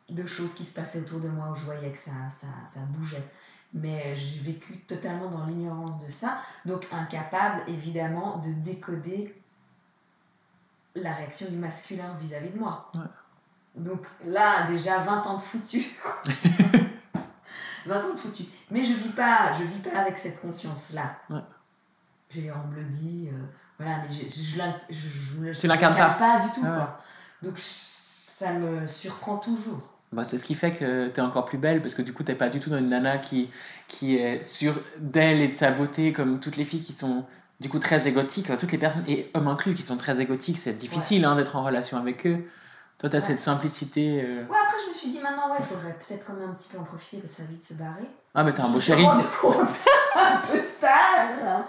[0.10, 2.80] de choses qui se passaient autour de moi où je voyais que ça, ça, ça
[2.90, 3.24] bougeait.
[3.74, 9.36] Mais j'ai vécu totalement dans l'ignorance de ça, donc incapable évidemment de décoder
[10.96, 12.92] la réaction du masculin vis-à-vis de moi.
[13.76, 15.84] Donc là, déjà 20 ans de foutu.
[17.86, 18.44] 20 ans de foutu.
[18.72, 21.18] Mais je vis pas, je vis pas avec cette conscience-là.
[21.30, 21.42] Ouais.
[22.30, 23.38] Je on me le dit, euh,
[23.78, 26.10] voilà, mais je, je, je, l'in- je, je, je Tu l'incarnes pas.
[26.12, 26.76] pas du tout, Ah ouais.
[26.78, 27.00] quoi.
[27.44, 29.82] Donc ça me surprend toujours.
[30.12, 32.24] Bah, c'est ce qui fait que tu es encore plus belle parce que du coup
[32.24, 33.50] t'es pas du tout dans une nana qui,
[33.88, 37.26] qui est sûre d'elle et de sa beauté comme toutes les filles qui sont
[37.64, 40.74] du coup très égotiques, toutes les personnes et hommes inclus qui sont très égotiques, c'est
[40.74, 42.44] difficile hein, d'être en relation avec eux.
[43.00, 43.26] Toi tu as Ouais.
[43.26, 44.22] cette simplicité.
[44.24, 44.42] euh.
[44.44, 46.68] Ouais, après je me suis dit maintenant, ouais, il faudrait peut-être quand même un petit
[46.70, 48.08] peu en profiter parce que ça va vite se barrer.
[48.36, 49.04] Ah mais t'es un beau Je me chéri.
[49.06, 49.70] rendu compte
[50.16, 51.66] un peu tard.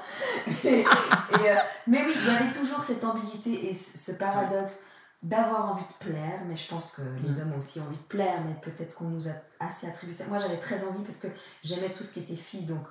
[0.65, 1.55] Et- et, euh,
[1.87, 4.85] mais oui, il y avait toujours cette ambiguïté et ce ce paradoxe
[5.23, 8.43] d'avoir envie de plaire, mais je pense que les hommes ont aussi envie de plaire,
[8.47, 10.25] mais peut-être qu'on nous a assez attribué ça.
[10.29, 11.29] Moi, j'avais très envie parce que
[11.63, 12.85] j'aimais tout ce qui était fille, donc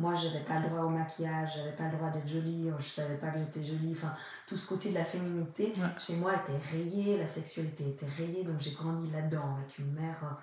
[0.00, 3.16] moi, j'avais pas le droit au maquillage, j'avais pas le droit d'être jolie, je savais
[3.16, 4.12] pas que j'étais jolie, enfin,
[4.46, 5.88] tout ce côté de la féminité, Ouais.
[5.98, 10.18] chez moi, était rayé, la sexualité était rayée, donc j'ai grandi là-dedans avec une mère
[10.24, 10.34] euh,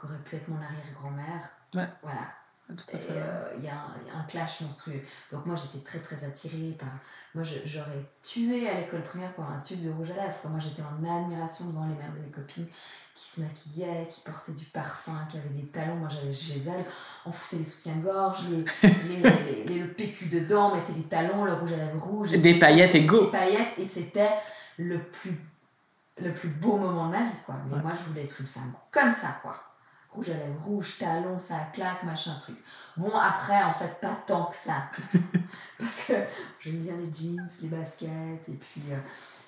[0.00, 1.50] qui aurait pu être mon arrière-grand-mère.
[1.74, 1.88] Ouais.
[2.02, 2.20] Voilà.
[2.70, 5.02] Euh, il y, a un- il y a un clash monstrueux.
[5.30, 6.88] Donc moi j'étais très très attirée par...
[7.34, 10.34] Moi j'aurais tué à l'école primaire pour un tube de rouge à lèvres.
[10.48, 12.66] Moi j'étais en admiration devant les mères de mes copines
[13.14, 15.96] qui se maquillaient, qui portaient du parfum, qui avaient des talons.
[15.96, 16.84] Moi j'allais chez elles,
[17.26, 18.64] on foutait les soutiens-gorge, les,
[19.66, 22.32] les, le PQ dedans, on mettait les talons, le rouge à lèvres rouge.
[22.32, 22.66] et Des ça.
[22.68, 23.26] paillettes et go.
[23.26, 24.30] Des paillettes et c'était
[24.78, 25.38] le plus,
[26.22, 27.56] le plus beau moment de ma vie quoi.
[27.66, 27.82] Mais Ouais.
[27.82, 29.62] moi je voulais être une femme comme ça quoi
[30.12, 32.56] rouge à lèvres rouge, talons, ça claque, machin truc.
[32.96, 34.90] Bon, après, en fait, pas tant que ça.
[35.78, 36.12] Parce que
[36.60, 38.08] j'aime bien les jeans, les baskets,
[38.48, 38.82] et puis.
[38.90, 38.96] euh,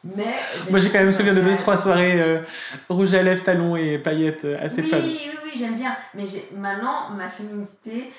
[0.04, 0.34] mais.
[0.70, 2.42] Moi j'ai quand même souvenir de deux trois soirées euh,
[2.88, 4.98] rouge à lèvres, talons et paillettes euh, assez oui, fun.
[5.00, 5.94] Oui, oui, j'aime bien.
[6.14, 6.24] Mais
[6.56, 8.12] maintenant, ma féminité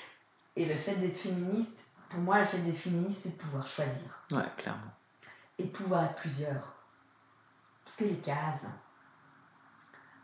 [0.55, 4.23] et le fait d'être féministe, pour moi, le fait d'être féministe, c'est de pouvoir choisir.
[4.31, 4.81] Ouais, clairement.
[5.59, 6.75] et de pouvoir être plusieurs.
[7.83, 8.67] Parce que les cases,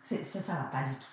[0.02, 1.06] ça, ça va pas du tout.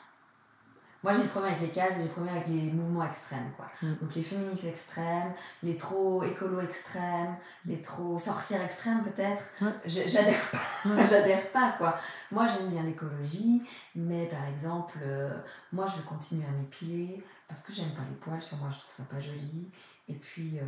[1.05, 3.67] Moi, j'ai le problème avec les cases, j'ai le problème avec les mouvements extrêmes, quoi.
[3.83, 3.95] Mm.
[4.01, 5.33] Donc, les féministes extrêmes,
[5.63, 9.45] les trop écolo extrêmes, les trop sorcières extrêmes, peut-être.
[9.85, 11.97] Je- J'adhère pas, j'adhère pas, quoi.
[12.33, 13.63] Moi, j'aime bien l'écologie,
[13.95, 15.39] mais par exemple, euh,
[15.73, 18.79] moi, je veux continuer à m'épiler parce que j'aime pas les poils sur moi, je
[18.79, 19.71] trouve ça pas joli.
[20.09, 20.63] Et puis, euh,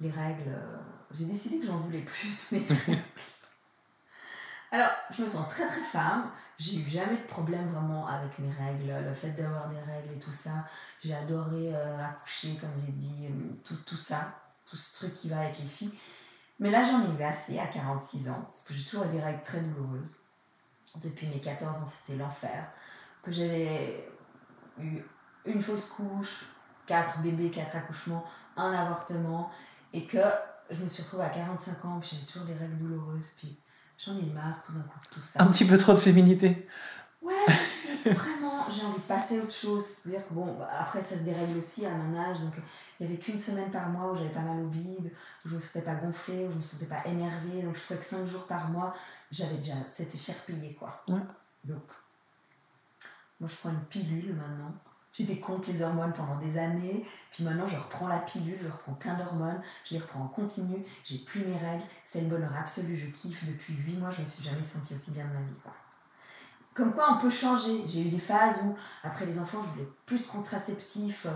[0.00, 0.76] les règles, euh,
[1.12, 3.02] j'ai décidé que j'en voulais plus de mes règles.
[4.76, 6.30] Alors, je me sens très très femme.
[6.58, 10.18] J'ai eu jamais de problème vraiment avec mes règles, le fait d'avoir des règles et
[10.18, 10.66] tout ça.
[11.02, 15.30] J'ai adoré euh, accoucher, comme j'ai dit, euh, tout, tout ça, tout ce truc qui
[15.30, 15.94] va avec les filles.
[16.58, 19.20] Mais là, j'en ai eu assez à 46 ans, parce que j'ai toujours eu des
[19.22, 20.20] règles très douloureuses.
[20.96, 22.70] Depuis mes 14 ans, c'était l'enfer.
[23.22, 24.10] Que j'avais
[24.78, 25.02] eu
[25.46, 26.44] une fausse couche,
[26.84, 28.26] quatre bébés, quatre accouchements,
[28.58, 29.48] un avortement,
[29.94, 30.20] et que
[30.70, 33.58] je me suis retrouvée à 45 ans, puis j'avais toujours des règles douloureuses, puis
[33.98, 35.42] j'en ai marre tout d'un coup de tout ça.
[35.42, 36.66] Un petit peu trop de féminité.
[37.22, 37.34] Ouais,
[38.04, 39.84] je me vraiment, j'ai envie de passer à autre chose.
[39.84, 42.38] C'est-à-dire que bon, bah, après, ça se dérègle aussi à mon âge.
[42.40, 42.54] Donc,
[43.00, 45.12] il n'y avait qu'une semaine par mois où j'avais pas mal au bide,
[45.44, 47.62] où je ne me sentais pas gonflée, où je ne me sentais pas énervée.
[47.62, 48.94] Donc, je trouvais que 5 jours par mois,
[49.30, 49.74] j'avais déjà.
[49.86, 51.02] C'était cher payé, quoi.
[51.08, 51.20] Ouais.
[51.64, 51.82] Donc,
[53.40, 54.72] moi, je prends une pilule maintenant.
[55.16, 57.06] J'étais contre les hormones pendant des années.
[57.30, 60.84] Puis maintenant, je reprends la pilule, je reprends plein d'hormones, je les reprends en continu.
[61.04, 61.84] J'ai plus mes règles.
[62.04, 62.96] C'est le bonheur absolu.
[62.96, 63.44] Je kiffe.
[63.46, 65.72] Depuis 8 mois, je me suis jamais sentie aussi bien de ma vie, quoi.
[66.74, 67.84] Comme quoi on peut changer.
[67.86, 71.24] J'ai eu des phases où, après les enfants, je voulais plus de contraceptifs.
[71.24, 71.30] euh,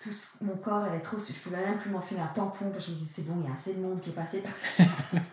[0.00, 1.16] Tout ce- mon corps avait trop.
[1.18, 3.48] Je pouvais même plus m'enfiler un tampon parce que je me disais, c'est bon, il
[3.48, 4.52] y a assez de monde qui est passé par.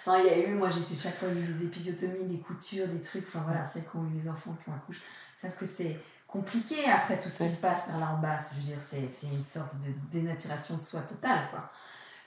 [0.00, 2.24] enfin, il y a eu, moi j'étais chaque fois, il y a eu des épisiotomies,
[2.24, 3.24] des coutures, des trucs.
[3.28, 5.00] Enfin voilà, celles qui ont eu des enfants qui ont accouché
[5.36, 5.98] savent que c'est
[6.32, 8.38] compliqué après tout ce qui se passe par là en bas.
[8.38, 11.70] Je veux dire, c'est une sorte de dénaturation de soi totale, quoi.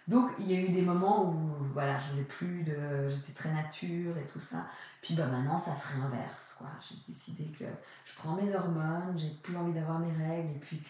[0.07, 1.35] Donc il y a eu des moments où
[1.73, 3.09] voilà, je voulais plus de.
[3.09, 4.67] J'étais très nature et tout ça.
[5.01, 6.67] Puis bah maintenant ça se réinverse quoi.
[6.87, 7.65] J'ai décidé que
[8.05, 10.83] je prends mes hormones, j'ai plus envie d'avoir mes règles et puis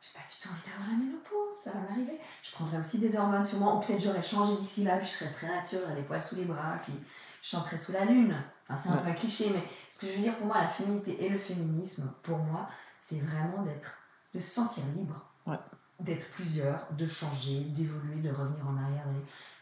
[0.00, 2.18] j'ai pas du tout envie d'avoir la ménopause, ça va m'arriver.
[2.42, 5.12] Je prendrai aussi des hormones sur moi, ou peut-être j'aurais changé d'ici là, puis je
[5.12, 6.92] serais très nature, j'aurais les poils sous les bras, puis
[7.40, 8.34] je chanterais sous la lune.
[8.68, 10.68] Enfin c'est un peu un cliché, mais ce que je veux dire pour moi, la
[10.68, 12.68] féminité et le féminisme, pour moi,
[13.00, 13.98] c'est vraiment d'être,
[14.34, 15.58] de se sentir libre, Ouais.
[16.00, 19.04] d'être plusieurs, de changer, d'évoluer, de revenir en arrière.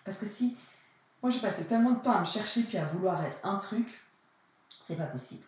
[0.05, 0.57] Parce que si
[1.23, 4.01] moi, j'ai passé tellement de temps à me chercher puis à vouloir être un truc,
[4.81, 5.45] c'est pas possible.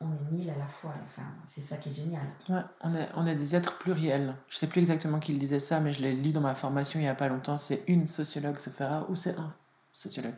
[0.00, 1.34] On est mille à la fois, les femmes.
[1.46, 2.26] C'est ça qui est génial.
[2.48, 4.36] Ouais, on est, on est des êtres pluriels.
[4.48, 7.00] Je sais plus exactement qui le disait ça, mais je l'ai lu dans ma formation
[7.00, 7.58] il y a pas longtemps.
[7.58, 9.52] C'est une sociologue, se fera, ou c'est un
[9.92, 10.34] sociologue?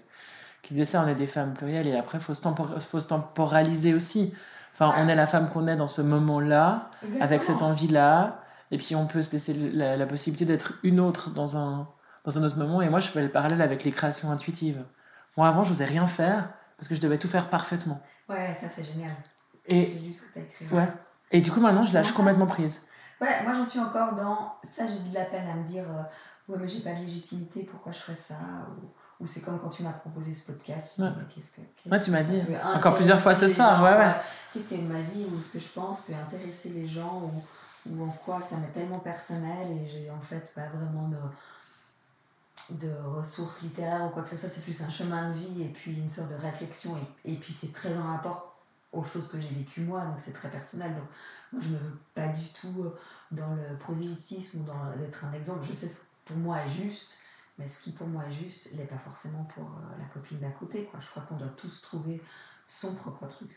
[0.62, 1.02] Qui disait ça.
[1.04, 4.34] On est des femmes plurielles et après, faut se, tempor- faut se temporaliser aussi.
[4.74, 6.90] Enfin, on est la femme qu'on est dans ce moment-là,
[7.20, 11.30] avec cette envie-là, et puis on peut se laisser la, la possibilité d'être une autre
[11.30, 11.88] dans un,
[12.24, 12.80] dans un autre moment.
[12.82, 14.84] Et moi, je fais le parallèle avec les créations intuitives.
[15.36, 18.00] Moi, avant, je n'osais rien faire parce que je devais tout faire parfaitement.
[18.28, 19.10] Ouais, ça c'est génial.
[19.66, 20.66] Et J'ai lu ce que tu as écrit.
[20.70, 20.88] Ouais.
[21.32, 22.82] Et du coup, maintenant, je lâche complètement prise.
[23.20, 24.54] Ouais, moi j'en suis encore dans.
[24.62, 26.02] Ça, j'ai de la peine à me dire euh,
[26.52, 28.34] Ouais, mais j'ai pas de légitimité, pourquoi je ferais ça
[28.80, 28.86] Ou,
[29.20, 30.98] ou c'est comme quand tu m'as proposé ce podcast.
[30.98, 31.08] Ouais.
[31.34, 31.60] qu'est-ce que.
[31.90, 32.42] Ouais, tu que m'as dit.
[32.74, 34.12] Encore plusieurs fois ce soir, les gens, ouais, ouais.
[34.52, 36.86] Qu'est-ce qu'il y a de ma vie ou ce que je pense peut intéresser les
[36.86, 41.08] gens ou, ou en quoi ça m'est tellement personnel et j'ai en fait pas vraiment
[41.08, 41.16] de
[42.70, 45.68] de ressources littéraires ou quoi que ce soit, c'est plus un chemin de vie et
[45.68, 48.58] puis une sorte de réflexion et, et puis c'est très en rapport
[48.92, 50.94] aux choses que j'ai vécues moi, donc c'est très personnel.
[50.94, 51.04] Donc
[51.52, 52.98] moi je ne veux pas du tout euh,
[53.30, 55.64] dans le prosélytisme ou dans d'être un exemple.
[55.68, 57.18] Je sais ce qui pour moi est juste,
[57.58, 60.50] mais ce qui pour moi est juste n'est pas forcément pour euh, la copine d'à
[60.50, 60.84] côté.
[60.84, 61.00] Quoi.
[61.00, 62.22] Je crois qu'on doit tous trouver
[62.66, 63.50] son propre truc.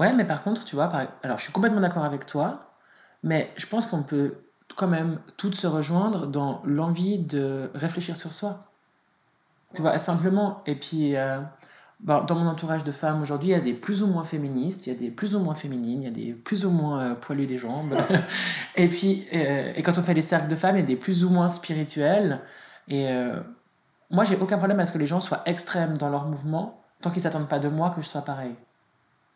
[0.00, 2.74] Ouais, mais par contre, tu vois, par- alors je suis complètement d'accord avec toi,
[3.22, 4.38] mais je pense qu'on peut
[4.76, 8.70] quand même toutes se rejoindre dans l'envie de réfléchir sur soi.
[9.74, 10.62] Tu vois, simplement.
[10.66, 11.40] Et puis, euh,
[12.00, 14.86] bah, dans mon entourage de femmes aujourd'hui, il y a des plus ou moins féministes,
[14.86, 17.00] il y a des plus ou moins féminines, il y a des plus ou moins
[17.02, 17.94] euh, poilus des jambes.
[18.76, 20.96] et puis, euh, et quand on fait les cercles de femmes, il y a des
[20.96, 22.40] plus ou moins spirituels.
[22.88, 23.40] Et euh,
[24.10, 27.10] moi, j'ai aucun problème à ce que les gens soient extrêmes dans leur mouvement, tant
[27.10, 28.54] qu'ils s'attendent pas de moi que je sois pareil.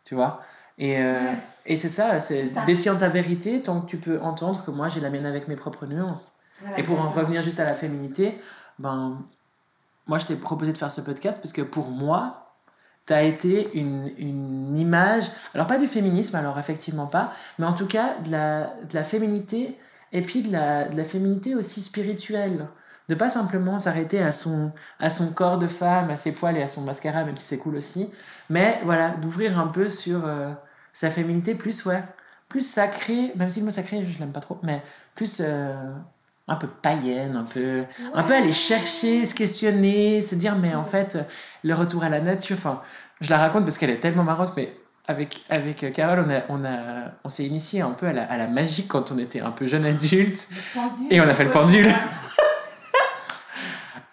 [0.05, 0.41] Tu vois?
[0.77, 1.37] Et, euh, Ouais.
[1.65, 5.01] et c'est ça, c'est détiens ta vérité tant que tu peux entendre que moi j'ai
[5.01, 6.37] la mienne avec mes propres nuances.
[6.61, 8.39] Voilà, Et pour en revenir juste à la féminité,
[8.79, 9.17] ben,
[10.07, 12.53] moi je t'ai proposé de faire ce podcast parce que pour moi,
[13.07, 17.73] tu as été une, une image, alors pas du féminisme, alors effectivement pas, mais en
[17.73, 19.77] tout cas de la, de la féminité
[20.13, 22.67] et puis de la, de la féminité aussi spirituelle.
[23.09, 26.61] De pas simplement s'arrêter à son, à son corps de femme, à ses poils et
[26.61, 28.07] à son mascara, même si c'est cool aussi,
[28.51, 30.51] mais voilà, d'ouvrir un peu sur euh,
[30.93, 32.03] sa féminité plus, ouais,
[32.49, 34.81] plus sacrée, même si le mot sacré, je l'aime pas trop, mais
[35.15, 35.91] plus euh,
[36.47, 40.83] un peu païenne, un peu, un peu aller chercher, se questionner, se dire, mais en
[40.83, 41.17] fait,
[41.63, 42.81] le retour à la nature, enfin,
[43.21, 44.71] je la raconte parce qu'elle est tellement marrante, mais
[45.07, 48.25] avec, avec euh, Carole, on, a, on, a, on s'est initié un peu à la,
[48.25, 50.47] à la magie quand on était un peu jeune adulte.
[51.09, 51.87] Et on a fait le pendule.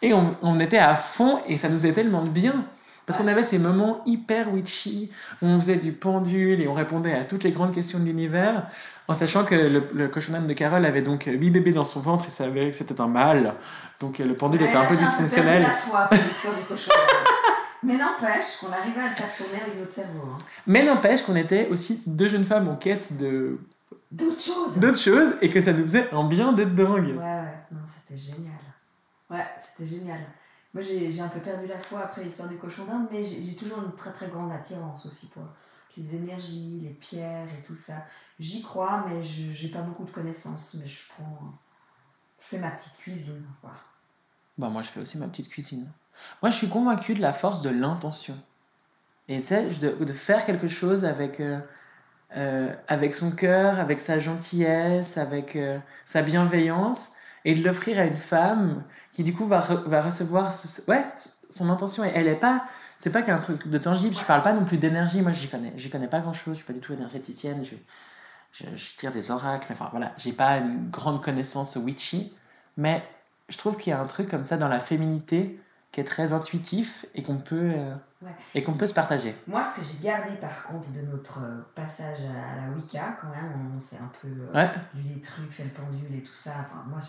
[0.02, 2.64] Et on, on était à fond et ça nous faisait tellement de bien.
[3.06, 7.14] Parce qu'on avait ces moments hyper witchy où on faisait du pendule et on répondait
[7.14, 8.66] à toutes les grandes questions de l'univers
[9.06, 10.08] en sachant que le, le
[10.46, 13.06] de Carole avait donc huit bébés dans son ventre et ça avait que c'était un
[13.06, 13.54] mâle.
[14.00, 15.62] Donc le pendule Ouais, était un peu dysfonctionnel.
[15.62, 16.10] la foi.
[17.84, 20.22] Mais n'empêche qu'on arrivait à le faire tourner avec notre cerveau.
[20.34, 20.38] hein.
[20.66, 23.58] Mais n'empêche qu'on était aussi deux jeunes femmes en quête de
[24.10, 24.78] D'autres choses.
[24.80, 27.04] d'autres choses et que ça nous faisait un bien d'être dingue.
[27.16, 28.52] Ouais, ouais, non, c'était génial.
[29.30, 30.20] Ouais, c'était génial.
[30.74, 33.82] Moi, j'ai un peu perdu la foi après l'histoire du cochon d'Inde, mais j'ai toujours
[33.82, 35.42] une très très grande attirance aussi pour
[35.96, 37.94] les énergies, les pierres et tout ça.
[38.38, 40.76] J'y crois, mais je j'ai pas beaucoup de connaissances.
[40.80, 41.54] Mais je prends.
[42.38, 43.72] Fais ma petite cuisine, quoi.
[44.58, 45.90] Bah, moi, je fais aussi ma petite cuisine.
[46.42, 48.38] Moi, je suis convaincu de la force de l'intention.
[49.28, 51.58] Et tu sais, de, de faire quelque chose avec, euh,
[52.36, 57.14] euh, avec son cœur, avec sa gentillesse, avec euh, sa bienveillance,
[57.46, 58.82] et de l'offrir à une femme
[59.12, 61.04] qui, du coup, va, va recevoir ce- ouais,
[61.48, 62.02] son intention.
[62.04, 62.66] Elle est pas.
[62.98, 64.14] C'est pas qu'un truc de tangible.
[64.14, 65.22] Je parle pas non plus d'énergie.
[65.22, 66.54] Moi, j'y connais, connais pas grand chose.
[66.54, 67.64] Je suis pas du tout énergéticienne.
[67.64, 67.76] Je,
[68.52, 69.72] je, je tire des oracles.
[69.72, 70.12] Enfin, voilà.
[70.16, 72.34] J'ai pas une grande connaissance witchy.
[72.76, 73.02] Mais
[73.48, 75.60] je trouve qu'il y a un truc comme ça dans la féminité
[75.96, 78.34] qui est très intuitif et qu'on peut, euh, Ouais.
[78.54, 79.34] et qu'on peut se partager.
[79.46, 83.28] Moi, ce que j'ai gardé par contre de notre euh, passage à, la Wicca, quand
[83.28, 84.70] même, on s'est un peu euh, Ouais.
[84.94, 86.50] lu les trucs, fait le pendule et tout ça.
[86.60, 87.00] Enfin, moi,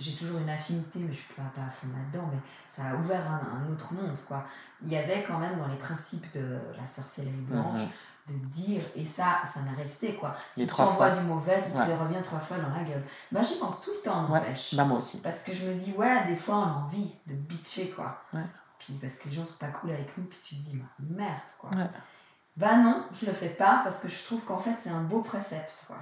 [0.00, 2.94] j'ai toujours une affinité, mais je suis pas, pas à fond là-dedans, mais ça a
[2.96, 4.42] ouvert un, un autre monde, quoi.
[4.80, 7.80] Il y avait quand même dans les principes de la sorcellerie blanche.
[8.28, 10.34] De dire, et ça, ça m'est resté, quoi.
[10.56, 11.94] Les Si tu t'envoies du mauvais, il te Ouais.
[11.96, 13.02] revient trois fois dans la gueule.
[13.32, 14.38] Moi, j'y pense tout le temps, Ouais.
[14.40, 14.74] n'empêche.
[14.74, 15.18] Bah, moi aussi.
[15.20, 18.20] Parce que je me dis, ouais, des fois, on a envie de bitcher, quoi.
[18.32, 18.44] Ouais.
[18.78, 20.86] Puis parce que les gens sont pas cool avec nous, puis tu te dis, bah,
[21.10, 21.70] merde, quoi.
[21.70, 21.88] Ouais.
[22.56, 25.20] Bah non, je le fais pas parce que je trouve qu'en fait, c'est un beau
[25.20, 25.96] précepte, quoi.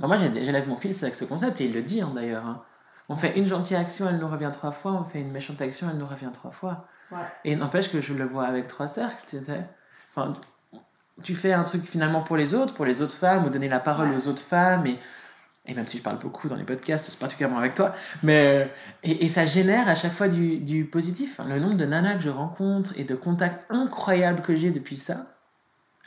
[0.00, 2.44] Bah, moi, j'élève mon fils avec ce concept et il le dit hein, d'ailleurs.
[2.46, 2.62] hein.
[3.08, 4.92] On fait une gentille action, elle nous revient trois fois.
[4.92, 6.86] On fait une méchante action, elle nous revient trois fois.
[7.12, 7.18] Ouais.
[7.44, 9.64] Et n'empêche que je le vois avec trois cercles, tu sais.
[10.10, 10.32] Enfin,
[11.22, 13.80] tu fais un truc finalement pour les autres, pour les autres femmes, ou donner la
[13.80, 14.16] parole Ouais.
[14.16, 14.86] aux autres femmes.
[14.86, 14.98] Et,
[15.66, 17.94] et même si je parle beaucoup dans les podcasts, c'est particulièrement avec toi.
[18.22, 18.66] Mais, euh,
[19.02, 21.40] et, et ça génère à chaque fois du, du positif.
[21.46, 25.26] Le nombre de nanas que je rencontre et de contacts incroyables que j'ai depuis ça.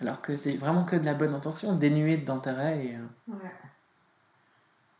[0.01, 2.85] Alors que c'est vraiment que de la bonne intention, dénué d'intérêt.
[2.85, 3.51] Et, euh, Ouais.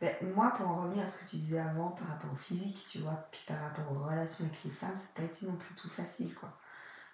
[0.01, 2.86] Ben, moi, pour en revenir à ce que tu disais avant par rapport au physique,
[2.89, 5.53] tu vois, puis par rapport aux relations avec les femmes, ça n'a pas été non
[5.57, 6.57] plus tout facile, quoi.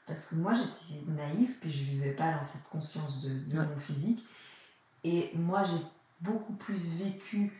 [0.05, 3.65] Parce que moi, j'étais naïve, puis je vivais pas dans cette conscience de, de Ouais.
[3.65, 4.25] mon physique.
[5.03, 5.79] Et moi, j'ai
[6.21, 7.51] beaucoup plus vécu.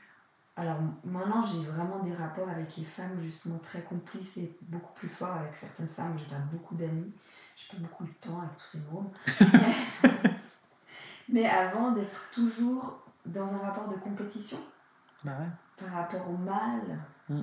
[0.55, 5.09] Alors maintenant, j'ai vraiment des rapports avec les femmes, justement, très complices et beaucoup plus
[5.09, 6.17] forts avec certaines femmes.
[6.17, 7.11] J'ai pas beaucoup d'amis,
[7.57, 9.09] j'ai pas beaucoup le temps avec tous ces mômes.
[11.29, 14.59] Mais avant d'être toujours dans un rapport de compétition.
[15.23, 15.47] Bah ouais.
[15.85, 16.99] par rapport au mal.
[17.30, 17.41] Mm.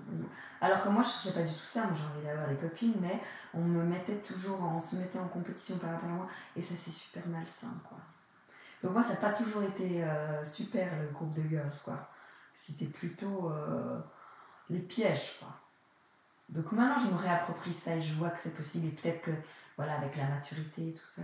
[0.61, 1.85] Alors que moi, je cherchais pas du tout ça.
[1.85, 3.21] Moi, j'ai envie d'avoir les copines, mais
[3.55, 6.27] on me mettait toujours, on se mettait en compétition par rapport à moi,
[6.57, 7.99] et ça, c'est super malsain, quoi.
[8.83, 12.09] Donc moi, ça n'a pas toujours été euh, super le groupe de girls, quoi.
[12.53, 14.01] C'était plutôt euh,
[14.71, 15.49] les pièges, quoi.
[16.49, 18.89] Donc maintenant, je me réapproprie ça et je vois que c'est possible.
[18.89, 19.31] Et peut-être que,
[19.77, 21.23] voilà, avec la maturité et tout ça,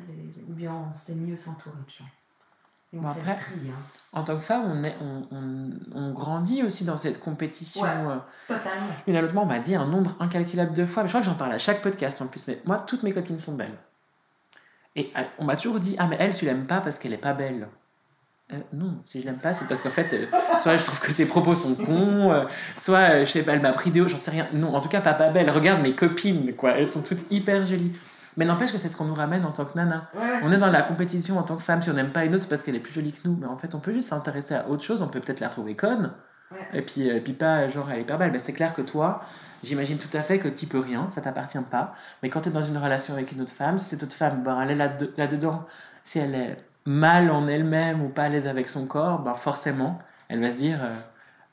[0.48, 2.08] ou bien on sait mieux s'entourer de gens.
[2.92, 3.74] Bon, après, tri, hein.
[4.14, 7.82] En tant que femme, on, est, on, on, on grandit aussi dans cette compétition.
[7.82, 7.88] Ouais.
[7.90, 8.16] euh,
[8.48, 8.86] Totalement.
[9.06, 11.02] Une à l'autre, on m'a dit un nombre incalculable de fois.
[11.02, 12.46] Mais je crois que j'en parle à chaque podcast en plus.
[12.48, 13.76] Mais moi, toutes mes copines sont belles.
[14.96, 17.18] Et euh, on m'a toujours dit Ah, mais elle, tu l'aimes pas parce qu'elle est
[17.18, 17.68] pas belle.
[18.50, 20.24] Euh, non, si je l'aime pas, c'est parce qu'en fait, euh,
[20.56, 22.46] soit je trouve que ses propos sont cons, euh,
[22.78, 24.48] soit, je sais pas, elle m'a pris des hauts, j'en sais rien.
[24.54, 25.50] Non, en tout cas, pas pas belle.
[25.50, 26.70] Regarde mes copines, quoi.
[26.78, 27.92] Elles sont toutes hyper jolies.
[28.38, 30.02] Mais n'empêche que c'est ce qu'on nous ramène en tant que nana.
[30.14, 31.82] Ouais, On est dans la compétition en tant que femme.
[31.82, 33.36] Si on n'aime pas une autre, c'est parce qu'elle est plus jolie que nous.
[33.38, 35.02] Mais en fait, on peut juste s'intéresser à autre chose.
[35.02, 36.12] On peut peut-être la trouver conne.
[36.52, 36.58] Ouais.
[36.72, 38.30] Et puis, et puis pas, genre, elle est hyper belle.
[38.32, 39.22] Mais c'est clair que toi,
[39.62, 41.94] j'imagine tout à fait que tu peux rien, ça t'appartient pas.
[42.22, 44.42] Mais quand tu es dans une relation avec une autre femme, si cette autre femme,
[44.44, 45.66] ben, elle est là- là-dedans,
[46.04, 49.98] si elle est mal en elle-même ou pas à l'aise avec son corps, ben, forcément,
[50.28, 50.90] elle va se dire euh,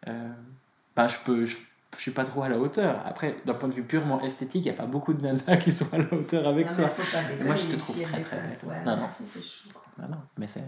[0.10, 0.30] euh,
[0.96, 1.46] ben, je peux.
[1.48, 1.58] Je,
[1.96, 3.02] je suis pas trop à la hauteur.
[3.06, 5.72] Après, d'un point de vue purement esthétique, il n'y a pas beaucoup de nanas qui
[5.72, 6.89] sont à la hauteur avec Non, toi.
[7.46, 8.58] moi, je te trouve très, très belle.
[8.64, 9.04] Ouais, Non, non.
[10.00, 10.64] Non, non, mais c'est.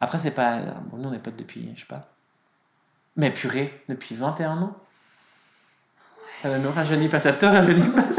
[0.00, 0.58] Après, c'est pas.
[0.90, 2.08] Bon, nous, on est potes depuis, je sais pas.
[3.16, 4.76] Mais purée, depuis 21 ans.
[6.42, 8.02] Ça ne nous rajeunit pas, ça te rajeunit pas.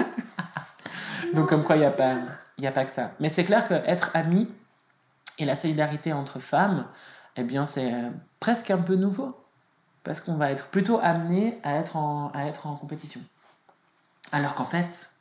[1.33, 2.17] Non, Donc, comme quoi, il n'y a, pas-
[2.57, 3.11] y a pas que ça.
[3.19, 4.49] Mais c'est clair qu'être ami
[5.37, 6.87] et la solidarité entre femmes,
[7.35, 7.93] eh bien, c'est
[8.39, 9.39] presque un peu nouveau.
[10.03, 13.21] Parce qu'on va être plutôt amené à être en, à être en compétition.
[14.31, 15.11] Alors qu'en fait,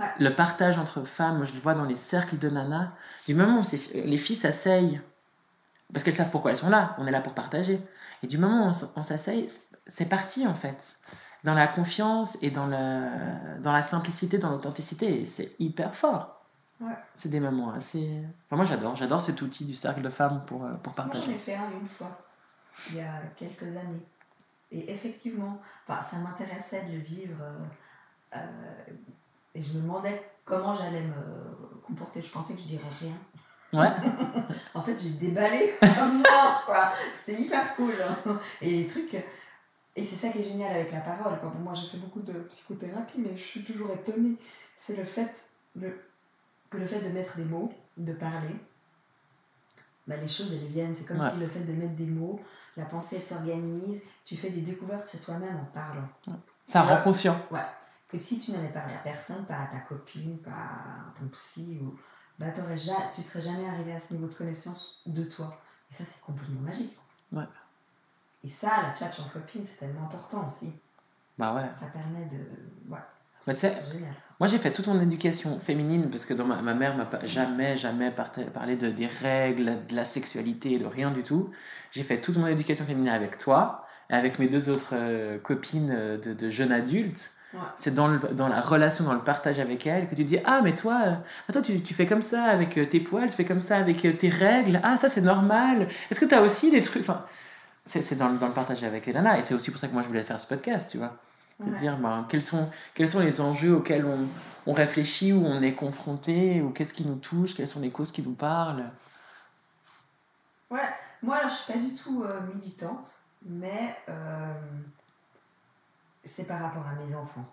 [0.00, 0.06] Ouais.
[0.18, 2.88] le partage entre femmes, je le vois dans les cercles de nanas,
[3.28, 3.64] du moment où
[3.94, 5.00] les filles s'asseyent,
[5.92, 7.78] parce qu'elles savent pourquoi elles sont là, on est là pour partager.
[8.22, 9.46] Et du moment où on s'asseye,
[9.86, 10.96] c'est parti en fait.
[11.44, 13.10] Dans la confiance et dans la,
[13.60, 16.40] dans la simplicité, dans l'authenticité, c'est hyper fort.
[16.80, 16.96] Ouais.
[17.14, 18.08] C'est des moments assez.
[18.46, 21.10] Enfin, moi j'adore, j'adore cet outil du cercle de femmes pour, euh, pour Moi, j'en
[21.10, 21.32] partager.
[21.32, 22.18] ai fait un une fois,
[22.90, 24.06] il y a quelques années.
[24.70, 27.36] Et effectivement, enfin, ça m'intéressait de le vivre.
[27.42, 28.92] euh, euh,
[29.54, 32.22] et je me demandais comment j'allais me comporter.
[32.22, 33.14] Je pensais que je dirais rien.
[33.74, 33.90] Ouais,
[34.74, 36.92] En fait, j'ai déballé comme mort, quoi.
[37.12, 37.94] C'était hyper cool.
[38.26, 38.38] hein.
[38.62, 39.14] Et les trucs.
[39.94, 41.38] Et c'est ça qui est génial avec la parole.
[41.40, 41.50] Quoi.
[41.50, 44.36] Bon, moi, j'ai fait beaucoup de psychothérapie, mais je suis toujours étonnée.
[44.74, 46.00] C'est le fait, le,
[46.70, 48.54] que le fait de mettre des mots, de parler,
[50.06, 50.94] bah, les choses, elles viennent.
[50.94, 51.30] C'est comme Ouais.
[51.30, 52.40] si le fait de mettre des mots,
[52.76, 56.08] la pensée s'organise, tu fais des découvertes sur toi-même en parlant.
[56.64, 56.94] ça Ouais.
[56.94, 57.36] rend conscient.
[58.08, 61.80] Que si tu n'avais parlé à personne, pas à ta copine, pas à ton psy,
[61.82, 61.98] ou,
[62.38, 62.46] bah,
[62.76, 65.58] ja- tu serais jamais arrivé à ce niveau de connaissance de toi.
[65.90, 66.98] Et ça, c'est complètement magique.
[67.32, 67.44] Ouais.
[68.44, 70.78] Et ça, la chat entre copines, c'est tellement important aussi.
[71.38, 71.72] Bah ouais.
[71.72, 72.38] Ça permet de.
[72.90, 72.98] Ouais.
[73.46, 73.54] Mais.
[74.40, 77.76] Moi, j'ai fait toute mon éducation féminine parce que dans ma, ma mère m'a jamais,
[77.76, 78.10] jamais
[78.52, 81.50] parlé de, des règles, de la sexualité, de rien du tout.
[81.92, 85.92] J'ai fait toute mon éducation féminine avec toi et avec mes deux autres euh, copines
[85.94, 87.30] euh, de, de jeunes adultes.
[87.54, 87.60] Ouais.
[87.76, 90.60] C'est dans, le- dans la relation, dans le partage avec elles que tu dis Ah,
[90.64, 93.44] mais toi, euh, toi tu, tu fais comme ça avec euh, tes poils, tu fais
[93.44, 94.80] comme ça avec euh, tes règles.
[94.82, 95.86] Ah, ça c'est normal.
[96.10, 97.02] Est-ce que tu as aussi des trucs.
[97.02, 97.24] Enfin,
[97.84, 99.86] c'est c'est dans, le- dans le partage avec les nanas et c'est aussi pour ça
[99.86, 101.16] que moi je voulais faire ce podcast, tu vois
[101.64, 101.76] de Ouais.
[101.76, 104.28] dire ben, quels, sont, quels sont les enjeux auxquels on,
[104.66, 108.12] on réfléchit ou on est confronté ou qu'est-ce qui nous touche, quelles sont les causes
[108.12, 108.90] qui nous parlent?
[110.70, 110.80] Ouais,
[111.22, 114.54] moi alors je suis pas du tout euh, militante, mais euh,
[116.24, 117.46] c'est par rapport à mes enfants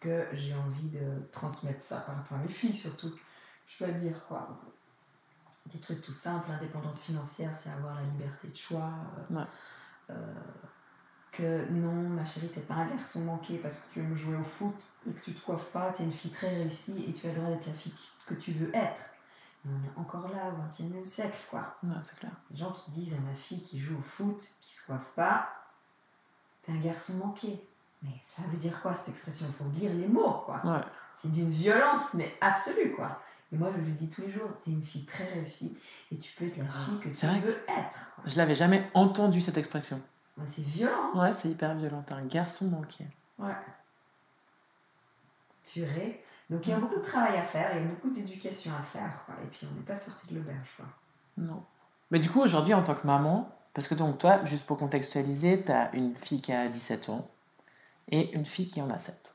[0.00, 3.12] que j'ai envie de transmettre ça, par rapport à mes filles surtout.
[3.66, 4.60] Je dois dire quoi.
[5.66, 8.92] Des trucs tout simples, l'indépendance financière, c'est avoir la liberté de choix.
[9.18, 9.46] euh, Ouais.
[11.36, 14.42] Que non, ma chérie, t'es pas un garçon manqué parce que tu aimes jouer au
[14.42, 14.74] foot
[15.08, 17.36] et que tu te coiffes pas, t'es une fille très réussie et tu as le
[17.36, 17.94] droit d'être la fille
[18.26, 19.10] que tu veux être.
[19.64, 21.76] Mais on est encore là au XXIe siècle, quoi.
[21.82, 22.32] Ouais, c'est clair.
[22.50, 25.48] Les gens qui disent à ma fille qui joue au foot, qui se coiffe pas,
[26.62, 27.66] t'es un garçon manqué.
[28.02, 29.46] Mais ça veut dire quoi cette expression?
[29.48, 30.60] Il faut lire les mots, quoi.
[30.64, 30.80] Ouais.
[31.16, 33.20] C'est d'une violence, mais absolue, quoi.
[33.52, 35.76] Et moi, je lui dis tous les jours, t'es une fille très réussie
[36.10, 38.12] et tu peux être la fille que tu veux être.
[38.14, 38.24] quoi.
[38.26, 40.00] Je l'avais jamais entendu cette expression.
[40.38, 41.12] Ouais, c'est violent.
[41.14, 41.20] hein.
[41.22, 42.02] Ouais, c'est hyper violent.
[42.06, 43.04] T'es un garçon manqué.
[43.38, 43.54] Ouais.
[45.72, 46.22] Purée.
[46.50, 48.82] Donc il y a beaucoup de travail à faire, il y a beaucoup d'éducation à
[48.82, 49.34] faire, quoi.
[49.42, 50.86] Et puis on n'est pas sorti de l'auberge, quoi.
[51.36, 51.62] Non.
[52.10, 55.62] Mais du coup, aujourd'hui, en tant que maman, parce que donc toi, juste pour contextualiser,
[55.62, 57.28] t'as une fille qui a 17 ans
[58.10, 59.34] et une fille qui en a 7.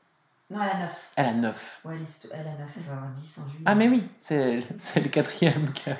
[0.50, 1.10] Non, elle a 9.
[1.16, 1.80] Elle a 9.
[1.84, 3.62] Ouais, elle, est sto- elle a 9, elle va avoir 10 en juillet.
[3.66, 5.90] Ah, mais oui, c'est c'est le quatrième qui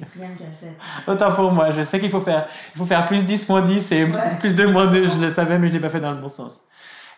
[0.00, 0.76] cassette.
[1.06, 3.92] Autant pour moi, je sais qu'il faut faire, il faut faire plus 10, moins 10
[3.92, 5.06] et plus 2, moins 2.
[5.06, 6.62] Je le savais, mais je ne l'ai pas fait dans le bon sens.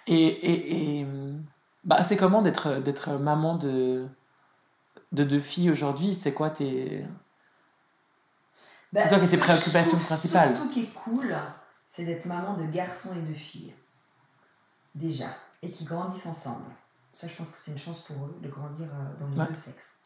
[0.06, 1.06] Et, et, et
[1.84, 4.06] bah, c'est comment d'être, d'être maman de,
[5.12, 6.14] de deux filles aujourd'hui?
[6.14, 7.04] C'est quoi tes.
[8.92, 10.54] Bah, c'est toi qui tes préoccupations principales.
[10.54, 11.34] Surtout qui est cool,
[11.86, 13.74] c'est d'être maman de garçons et de filles.
[14.94, 15.28] Déjà.
[15.62, 16.70] Et qui grandissent ensemble.
[17.12, 19.54] Ça, je pense que c'est une chance pour eux de grandir euh, dans les deux
[19.54, 20.00] sexes.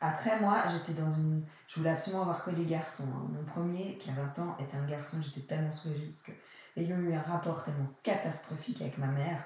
[0.00, 1.44] Après, moi, j'étais dans une.
[1.68, 3.08] Je voulais absolument avoir que des garçons.
[3.14, 3.28] Hein.
[3.32, 5.18] Mon premier, qui a 20 ans, était un garçon.
[5.22, 6.32] J'étais tellement soulagée parce que,
[6.76, 9.44] ayant eu un rapport tellement catastrophique avec ma mère,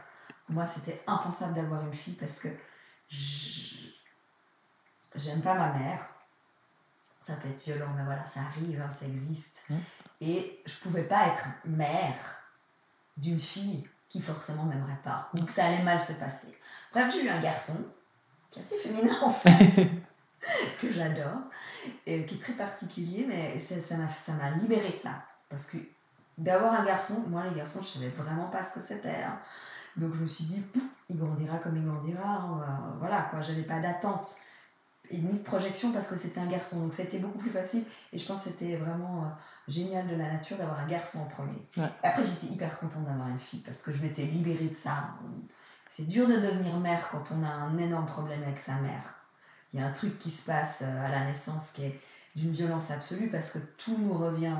[0.48, 2.48] moi, c'était impensable d'avoir une fille parce que
[5.14, 6.00] j'aime pas ma mère.
[7.20, 9.64] Ça peut être violent, mais voilà, ça arrive, hein, ça existe.
[9.68, 9.76] Mmh.
[10.22, 12.40] Et je pouvais pas être mère
[13.16, 15.30] d'une fille qui forcément m'aimerait pas.
[15.34, 16.58] Donc ça allait mal se passer.
[16.92, 17.86] Bref, j'ai eu un garçon
[18.50, 19.88] qui est assez féminin en fait.
[20.80, 21.40] que j'adore,
[22.06, 25.22] et qui est très particulier, mais ça m'a ça libéré de ça.
[25.48, 25.76] Parce que
[26.38, 29.22] d'avoir un garçon, moi les garçons, je savais vraiment pas ce que c'était.
[29.22, 29.38] Hein.
[29.96, 30.62] Donc je me suis dit,
[31.08, 32.96] il grandira comme il grandira.
[32.98, 34.36] voilà, quoi, j'avais pas d'attente
[35.10, 36.80] et ni de projection parce que c'était un garçon.
[36.80, 39.28] Donc c'était beaucoup plus facile et je pense que c'était vraiment euh,
[39.68, 41.68] génial de la nature d'avoir un garçon en premier.
[42.02, 45.14] Après, j'étais hyper contente d'avoir une fille parce que je m'étais libérée de ça.
[45.88, 49.19] C'est dur de devenir mère quand on a un énorme problème avec sa mère
[49.72, 52.00] il y a un truc qui se passe euh, à la naissance qui est
[52.36, 54.54] d'une violence absolue parce que tout nous revient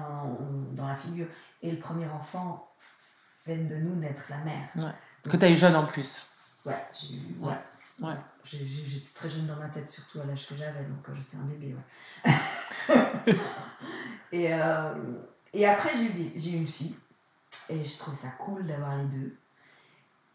[0.73, 1.27] dans la figure.
[1.63, 2.69] Et le premier enfant
[3.45, 4.95] fait de nous naître la mère.
[5.23, 6.27] que tu as eu jeune en plus.
[6.67, 7.37] Ouais, j'ai eu.
[7.41, 7.55] Ouais.
[8.01, 8.15] ouais.
[8.45, 11.45] J'étais très jeune dans ma tête, surtout à l'âge que j'avais, donc quand j'étais un
[11.45, 11.77] bébé.
[12.27, 13.35] Ouais.
[14.33, 14.95] et, euh,
[15.53, 16.97] et après, j'ai eu, eu une fille.
[17.69, 19.37] Et je trouve ça cool d'avoir les deux.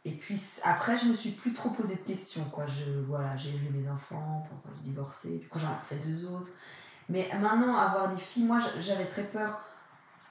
[0.05, 2.45] Et puis après, je me suis plus trop posé de questions.
[2.45, 2.65] Quoi.
[2.67, 6.51] Je, voilà, j'ai élevé mes enfants, pourquoi j'ai divorcé, après j'en ai fait deux autres.
[7.09, 9.61] Mais maintenant, avoir des filles, moi j'avais très peur.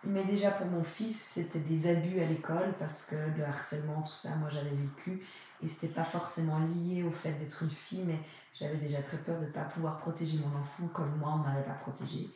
[0.07, 4.13] Mais déjà pour mon fils, c'était des abus à l'école parce que le harcèlement, tout
[4.13, 5.23] ça, moi j'avais vécu.
[5.61, 8.19] Et c'était pas forcément lié au fait d'être une fille, mais
[8.53, 11.65] j'avais déjà très peur de ne pas pouvoir protéger mon enfant comme moi on m'avait
[11.65, 12.31] pas protégé.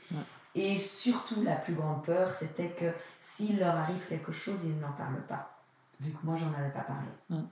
[0.55, 2.87] Et surtout, la plus grande peur, c'était que
[3.19, 5.58] s'il leur arrive quelque chose, ils n'en parlent pas
[6.01, 7.09] vu que moi j'en avais pas parlé.
[7.31, 7.45] Mm.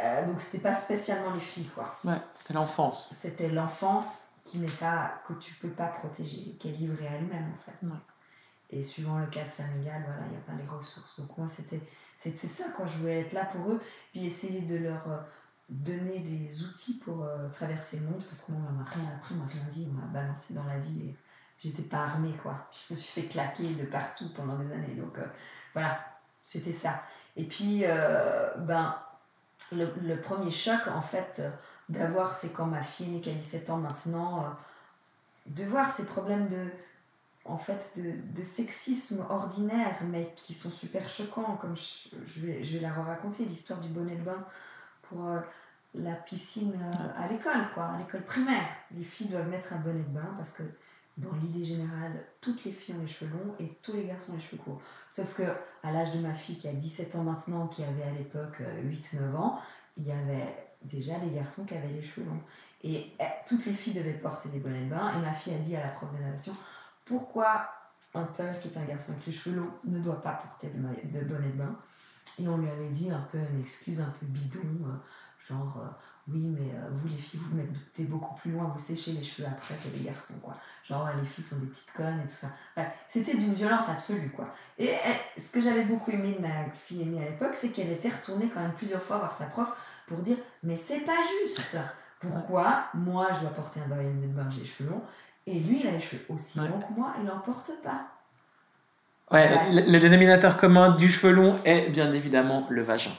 [0.00, 1.98] Euh, donc c'était pas spécialement les filles quoi.
[2.04, 3.12] Ouais, c'était l'enfance.
[3.12, 7.52] C'était l'enfance qui n'est pas que tu peux pas protéger, qui est livrée à elle-même
[7.54, 7.86] en fait.
[8.70, 11.20] Et suivant le cadre familial, voilà, il n'y a pas les ressources.
[11.20, 11.80] Donc moi c'était
[12.16, 13.80] c'était ça quoi, je voulais être là pour eux,
[14.12, 15.18] puis essayer de leur euh,
[15.68, 19.46] donner des outils pour euh, traverser le monde parce qu'on m'a rien appris, on m'a
[19.46, 21.16] rien dit, on m'a balancé dans la vie et
[21.58, 22.68] j'étais pas armée quoi.
[22.72, 24.96] Je me suis fait claquer de partout pendant des années.
[24.96, 25.18] Donc
[25.72, 26.00] voilà,
[26.44, 27.02] c'était ça.
[27.36, 28.96] Et puis, euh, ben,
[29.72, 31.42] le, premier choc, en fait,
[31.88, 34.48] d'avoir, c'est quand ma fille n'est qu'à 17 ans maintenant, euh,
[35.46, 36.66] de voir ces problèmes de,
[37.44, 42.80] en fait, de, sexisme ordinaire, mais qui sont super choquants, comme je, vais, je vais
[42.80, 44.44] la raconter, l'histoire du bonnet de bain
[45.02, 45.40] pour euh,
[45.94, 46.74] la piscine
[47.16, 48.66] à l'école, quoi, à l'école primaire.
[48.92, 50.62] Les filles doivent mettre un bonnet de bain parce que
[51.16, 54.36] dans l'idée générale, toutes les filles ont les cheveux longs et tous les garçons ont
[54.36, 54.80] les cheveux courts.
[55.08, 55.42] Sauf que
[55.82, 59.16] à l'âge de ma fille qui a 17 ans maintenant, qui avait à l'époque 8-9
[59.16, 59.60] euh, ans,
[59.96, 62.42] il y avait déjà les garçons qui avaient les cheveux longs.
[62.82, 65.12] Et eh, toutes les filles devaient porter des bonnets de bain.
[65.16, 66.52] Et ma fille a dit à la prof de natation
[67.04, 67.68] pourquoi
[68.14, 70.78] un tel qui est un garçon avec les cheveux longs ne doit pas porter de,
[71.18, 71.76] de bonnet de bain?
[72.38, 74.96] Et on lui avait dit un peu une excuse un peu bidon, euh,
[75.38, 75.88] genre euh,
[76.28, 79.46] oui, mais euh, vous les filles, vous mettez beaucoup plus loin, vous séchez les cheveux
[79.46, 80.56] après que les garçons, quoi.
[80.82, 82.48] Genre, les filles sont des petites connes et tout ça.
[83.06, 84.50] c'était d'une violence absolue, quoi.
[84.78, 84.90] Et
[85.36, 88.48] ce que j'avais beaucoup aimé de ma fille aînée à l'époque, c'est qu'elle était retournée
[88.48, 89.68] quand même plusieurs fois voir sa prof
[90.06, 91.12] pour dire Mais c'est pas
[91.42, 91.76] juste
[92.20, 95.02] Pourquoi moi je dois porter un bain de bain, j'ai les cheveux longs,
[95.46, 98.08] et lui il a les cheveux aussi longs que moi, il n'en porte pas
[99.30, 103.10] Ouais, le dénominateur commun du cheveu long est bien évidemment le vagin.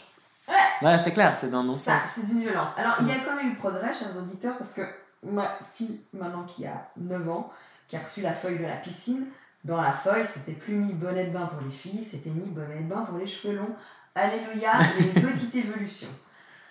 [0.82, 2.70] Ouais, c'est clair, c'est dans nos Ça, c'est d'une violence.
[2.78, 4.82] Alors, il y a quand même eu progrès, chers auditeurs, parce que
[5.24, 7.52] ma fille, maintenant qui a 9 ans,
[7.88, 9.28] qui a reçu la feuille de la piscine,
[9.64, 12.82] dans la feuille, c'était plus mis bonnet de bain pour les filles, c'était mis bonnet
[12.82, 13.76] de bain pour les cheveux longs.
[14.14, 16.08] Alléluia, il y a une petite évolution.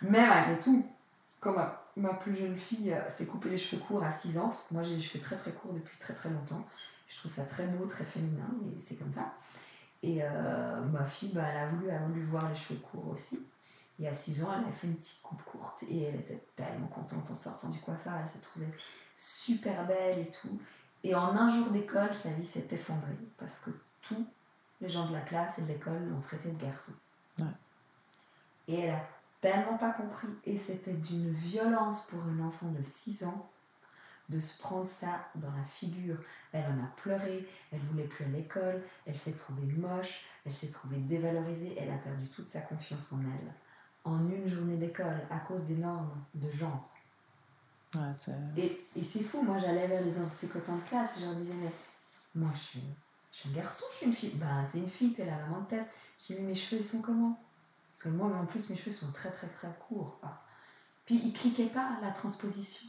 [0.02, 0.86] Mais malgré tout,
[1.40, 1.56] comme
[1.96, 4.74] ma, plus jeune fille euh, s'est coupé les cheveux courts à 6 ans, parce que
[4.74, 6.64] moi j'ai les cheveux très très courts depuis très très longtemps,
[7.08, 9.34] je trouve ça très beau, très féminin, et c'est comme ça.
[10.02, 13.08] Et euh, ma fille, bah, elle, a voulu, elle a voulu voir les cheveux courts
[13.08, 13.46] aussi.
[14.00, 16.88] Et à 6 ans, elle avait fait une petite coupe courte et elle était tellement
[16.88, 18.14] contente en sortant du coiffeur.
[18.20, 18.72] Elle se trouvait
[19.16, 20.60] super belle et tout.
[21.04, 23.70] Et en un jour d'école, sa vie s'est effondrée parce que
[24.02, 24.26] tous
[24.80, 26.92] les gens de la classe et de l'école l'ont traitée de garçon.
[28.66, 29.06] Et elle a
[29.40, 30.28] tellement pas compris.
[30.44, 33.50] Et c'était d'une violence pour un enfant de 6 ans
[34.30, 36.16] de se prendre ça dans la figure.
[36.52, 40.70] Elle en a pleuré, elle voulait plus à l'école, elle s'est trouvée moche, elle s'est
[40.70, 43.52] trouvée dévalorisée, elle a perdu toute sa confiance en elle.
[44.04, 46.88] En une journée d'école, à cause des normes de genre.
[48.56, 51.34] et, et c'est fou, moi j'allais vers les ses copains de classe et je leur
[51.34, 51.72] disais, mais
[52.34, 52.82] moi je suis,
[53.32, 54.34] je suis un garçon, je suis une fille.
[54.34, 55.88] Bah t'es une fille, t'es la maman de tête.
[56.18, 57.38] Je dis, mais mes cheveux ils sont comment?
[57.94, 60.18] Parce que moi, en plus, mes cheveux sont très très très courts.
[61.06, 62.88] Puis ils cliquaient pas la transposition.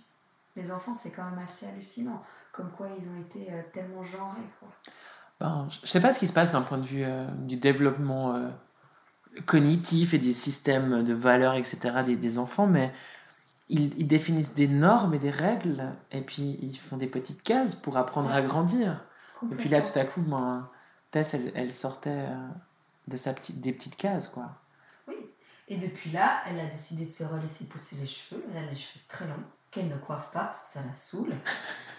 [0.56, 4.50] Les enfants, c'est quand même assez hallucinant, comme quoi ils ont été euh, tellement genrés.
[4.60, 4.70] Quoi.
[5.40, 8.36] Ben, je sais pas ce qui se passe d'un point de vue euh, du développement
[8.36, 8.50] euh,
[9.46, 12.04] cognitif et des systèmes de valeurs, etc.
[12.06, 12.94] des, des enfants, mais
[13.70, 17.76] ils, ils, définissent des normes et des règles, et puis ils font des petites cases
[17.76, 19.04] pour apprendre à grandir.
[19.52, 20.70] Et puis là, tout à coup, ben,
[21.12, 22.28] Tess, elle, elle sortait
[23.08, 24.52] de sa petite, des petites cases, quoi.
[25.08, 25.16] Oui.
[25.68, 28.44] Et depuis là, elle a décidé de se relaisser pousser les cheveux.
[28.52, 31.36] Elle a les cheveux très longs qu'elle ne coiffe pas parce que ça la saoule.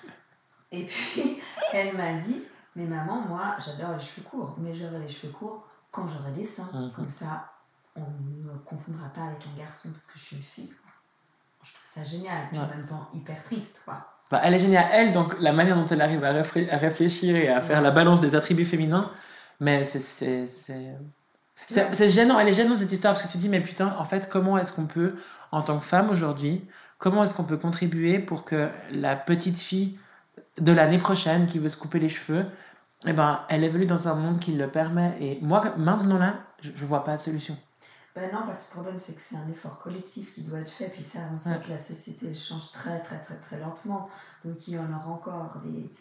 [0.72, 2.42] Et puis, elle m'a dit
[2.74, 6.44] Mais maman, moi, j'adore les cheveux courts, mais j'aurai les cheveux courts quand j'aurai des
[6.44, 6.70] seins.
[6.72, 6.92] Mhm.
[6.92, 7.50] Comme ça,
[7.94, 10.72] on ne me confondra pas avec un garçon parce que je suis une fille.
[11.62, 13.82] Je trouve ça génial, puis en même temps hyper triste.
[13.84, 14.06] Quoi.
[14.30, 16.32] Bah, elle est géniale, elle, donc la manière dont elle arrive à,
[16.78, 19.10] réfléchir et à faire la balance des attributs féminins,
[19.60, 20.46] mais c'est.
[21.58, 24.28] C'est gênant, elle est gênante cette histoire parce que tu dis, mais putain, en fait,
[24.28, 25.14] comment est-ce qu'on peut,
[25.52, 26.68] en tant que femme aujourd'hui,
[26.98, 29.98] Comment est-ce qu'on peut contribuer pour que la petite fille
[30.58, 32.46] de l'année prochaine qui veut se couper les cheveux,
[33.06, 36.70] eh ben, elle évolue dans un monde qui le permet Et moi, maintenant là, je
[36.70, 37.56] ne vois pas de solution.
[38.14, 40.70] Ben non, parce que le problème, c'est que c'est un effort collectif qui doit être
[40.72, 40.88] fait.
[40.88, 44.08] Puis ça, on sait que la société change très, très, très, très lentement.
[44.42, 45.92] Donc il y en aura encore des.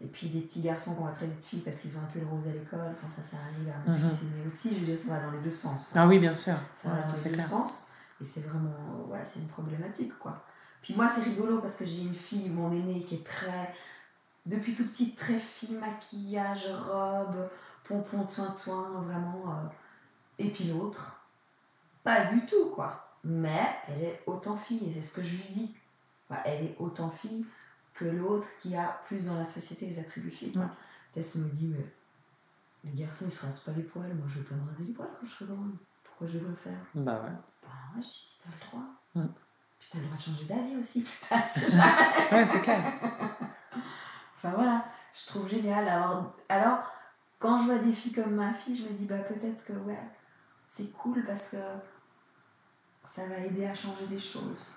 [0.00, 2.20] Et puis des petits garçons qui vont être des filles parce qu'ils ont un peu
[2.20, 2.94] le rose à l'école.
[2.96, 4.72] Enfin, ça, ça arrive à mon fils aîné aussi.
[4.72, 5.92] Je veux dire, ça va dans les deux sens.
[5.96, 6.54] Ah oui, bien sûr.
[6.72, 7.88] Ça va dans les deux sens.
[8.20, 8.70] Et c'est vraiment,
[9.08, 10.44] ouais, c'est une problématique, quoi.
[10.82, 13.72] Puis moi, c'est rigolo parce que j'ai une fille, mon aînée, qui est très,
[14.48, 17.48] depuis tout petit, très fille, maquillage, robe,
[17.84, 19.52] pompon, soin soin, vraiment.
[19.52, 19.68] Euh,
[20.38, 21.26] et puis l'autre,
[22.02, 23.18] pas du tout, quoi.
[23.24, 25.76] Mais elle est autant fille, et c'est ce que je lui dis.
[26.44, 27.46] elle est autant fille
[27.92, 30.52] que l'autre qui a plus dans la société les attributs filles.
[30.52, 30.70] Quoi.
[31.12, 31.84] Tess me dit, mais
[32.84, 34.14] les garçons, ils se rasent pas les poils.
[34.14, 35.76] Moi, je vais pas me raser les poils quand je serai grande.
[36.04, 36.78] Pourquoi je devrais faire?
[36.94, 37.32] Bah ouais.
[37.62, 38.88] Bah ouais, j'ai dit, t'as le droit.
[39.14, 39.32] Mm.
[39.78, 42.32] Puis t'as le droit de changer d'avis aussi, putain, c'est jamais.
[42.32, 42.82] ouais, c'est clair.
[44.38, 45.88] Enfin voilà, je trouve génial.
[45.88, 46.78] Alors, alors,
[47.38, 49.98] quand je vois des filles comme ma fille, je me dis, bah peut-être que ouais,
[50.66, 51.56] c'est cool parce que
[53.04, 54.76] ça va aider à changer les choses.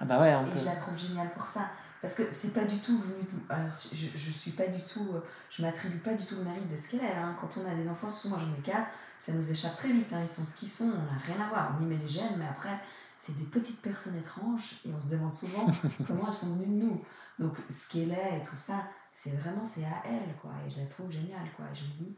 [0.00, 1.70] Ah bah ouais, Et je la trouve géniale pour ça.
[2.00, 3.24] Parce que c'est pas du tout venu.
[3.48, 5.06] Alors, je, je suis pas du tout.
[5.14, 7.16] Euh, je m'attribue pas du tout le mérite de ce qu'elle est.
[7.16, 7.36] Hein.
[7.40, 8.88] Quand on a des enfants, souvent j'en ai quatre,
[9.20, 10.12] ça nous échappe très vite.
[10.12, 10.18] Hein.
[10.20, 11.76] Ils sont ce qu'ils sont, on n'a rien à voir.
[11.78, 12.76] On y met des gènes, mais après,
[13.22, 15.70] c'est des petites personnes étranges et on se demande souvent
[16.08, 17.04] comment elles sont venues de nous.
[17.38, 20.50] Donc, ce qu'elle est et tout ça, c'est vraiment, c'est à elle, quoi.
[20.66, 21.66] Et je la trouve géniale, quoi.
[21.72, 22.16] Et je me dis.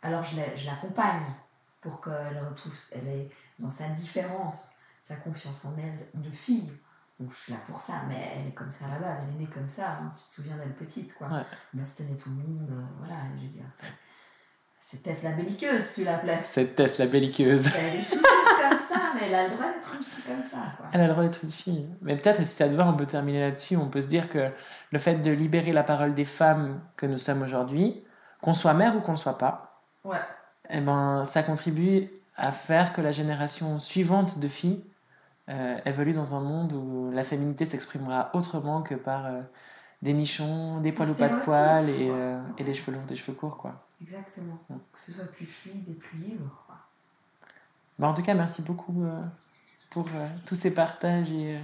[0.00, 1.22] Alors, je l'accompagne
[1.82, 2.74] pour qu'elle retrouve.
[2.92, 6.72] Elle est dans sa différence, sa confiance en elle de fille
[7.20, 9.36] donc je suis là pour ça, mais elle est comme ça à la base, elle
[9.36, 10.10] est née comme ça, hein.
[10.12, 11.28] tu te souviens d'elle petite, quoi.
[11.28, 11.42] Ouais.
[11.72, 13.66] Bastonner tout le monde, euh, voilà, je veux dire,
[14.80, 16.40] c'est Tess la belliqueuse, tu l'appelais.
[16.42, 17.68] C'est Tess la belliqueuse.
[18.60, 20.86] Comme ça, mais elle a le droit d'être une fille comme ça, quoi.
[20.92, 21.88] Elle a le droit d'être une fille.
[22.00, 24.50] Mais peut-être, si ça te va, on peut terminer là-dessus, on peut se dire que
[24.90, 28.04] le fait de libérer la parole des femmes que nous sommes aujourd'hui,
[28.40, 30.16] qu'on soit mère ou qu'on ne soit pas, ouais.
[30.70, 34.82] eh ben, ça contribue à faire que la génération suivante de filles
[35.48, 39.40] euh, évolue dans un monde où la féminité s'exprimera autrement que par euh,
[40.00, 43.16] des nichons, des poils ou pas de poils et, euh, et, des cheveux longs, des
[43.16, 43.56] cheveux courts.
[43.56, 43.84] Quoi.
[44.00, 44.58] Exactement.
[44.68, 46.61] Que ce soit plus fluide et plus libre.
[48.02, 49.04] Bah, en tout cas, merci beaucoup
[49.90, 50.06] pour
[50.44, 51.30] tous ces partages.
[51.30, 51.56] Et,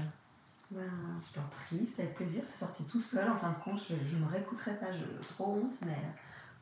[0.71, 0.83] ben,
[1.27, 2.45] je t'en prie, c'était avec plaisir.
[2.45, 3.29] C'est sorti tout seul.
[3.29, 5.99] En fin de compte, je ne me réécouterai pas, je trop honte, mais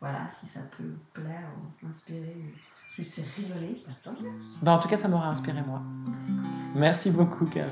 [0.00, 1.46] voilà, si ça peut plaire
[1.82, 2.54] ou inspirer
[2.94, 4.12] juste faire rigoler, bah,
[4.62, 5.82] bah, en tout cas, ça m'aura inspiré moi.
[6.74, 7.70] Merci beaucoup, Carole.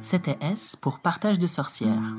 [0.00, 2.14] C'était S pour Partage de sorcières.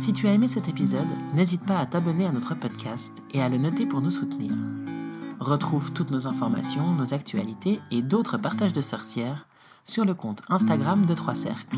[0.00, 3.50] Si tu as aimé cet épisode, n'hésite pas à t'abonner à notre podcast et à
[3.50, 4.50] le noter pour nous soutenir.
[5.38, 9.46] Retrouve toutes nos informations, nos actualités et d'autres partages de sorcières
[9.84, 11.76] sur le compte Instagram de Trois Cercles.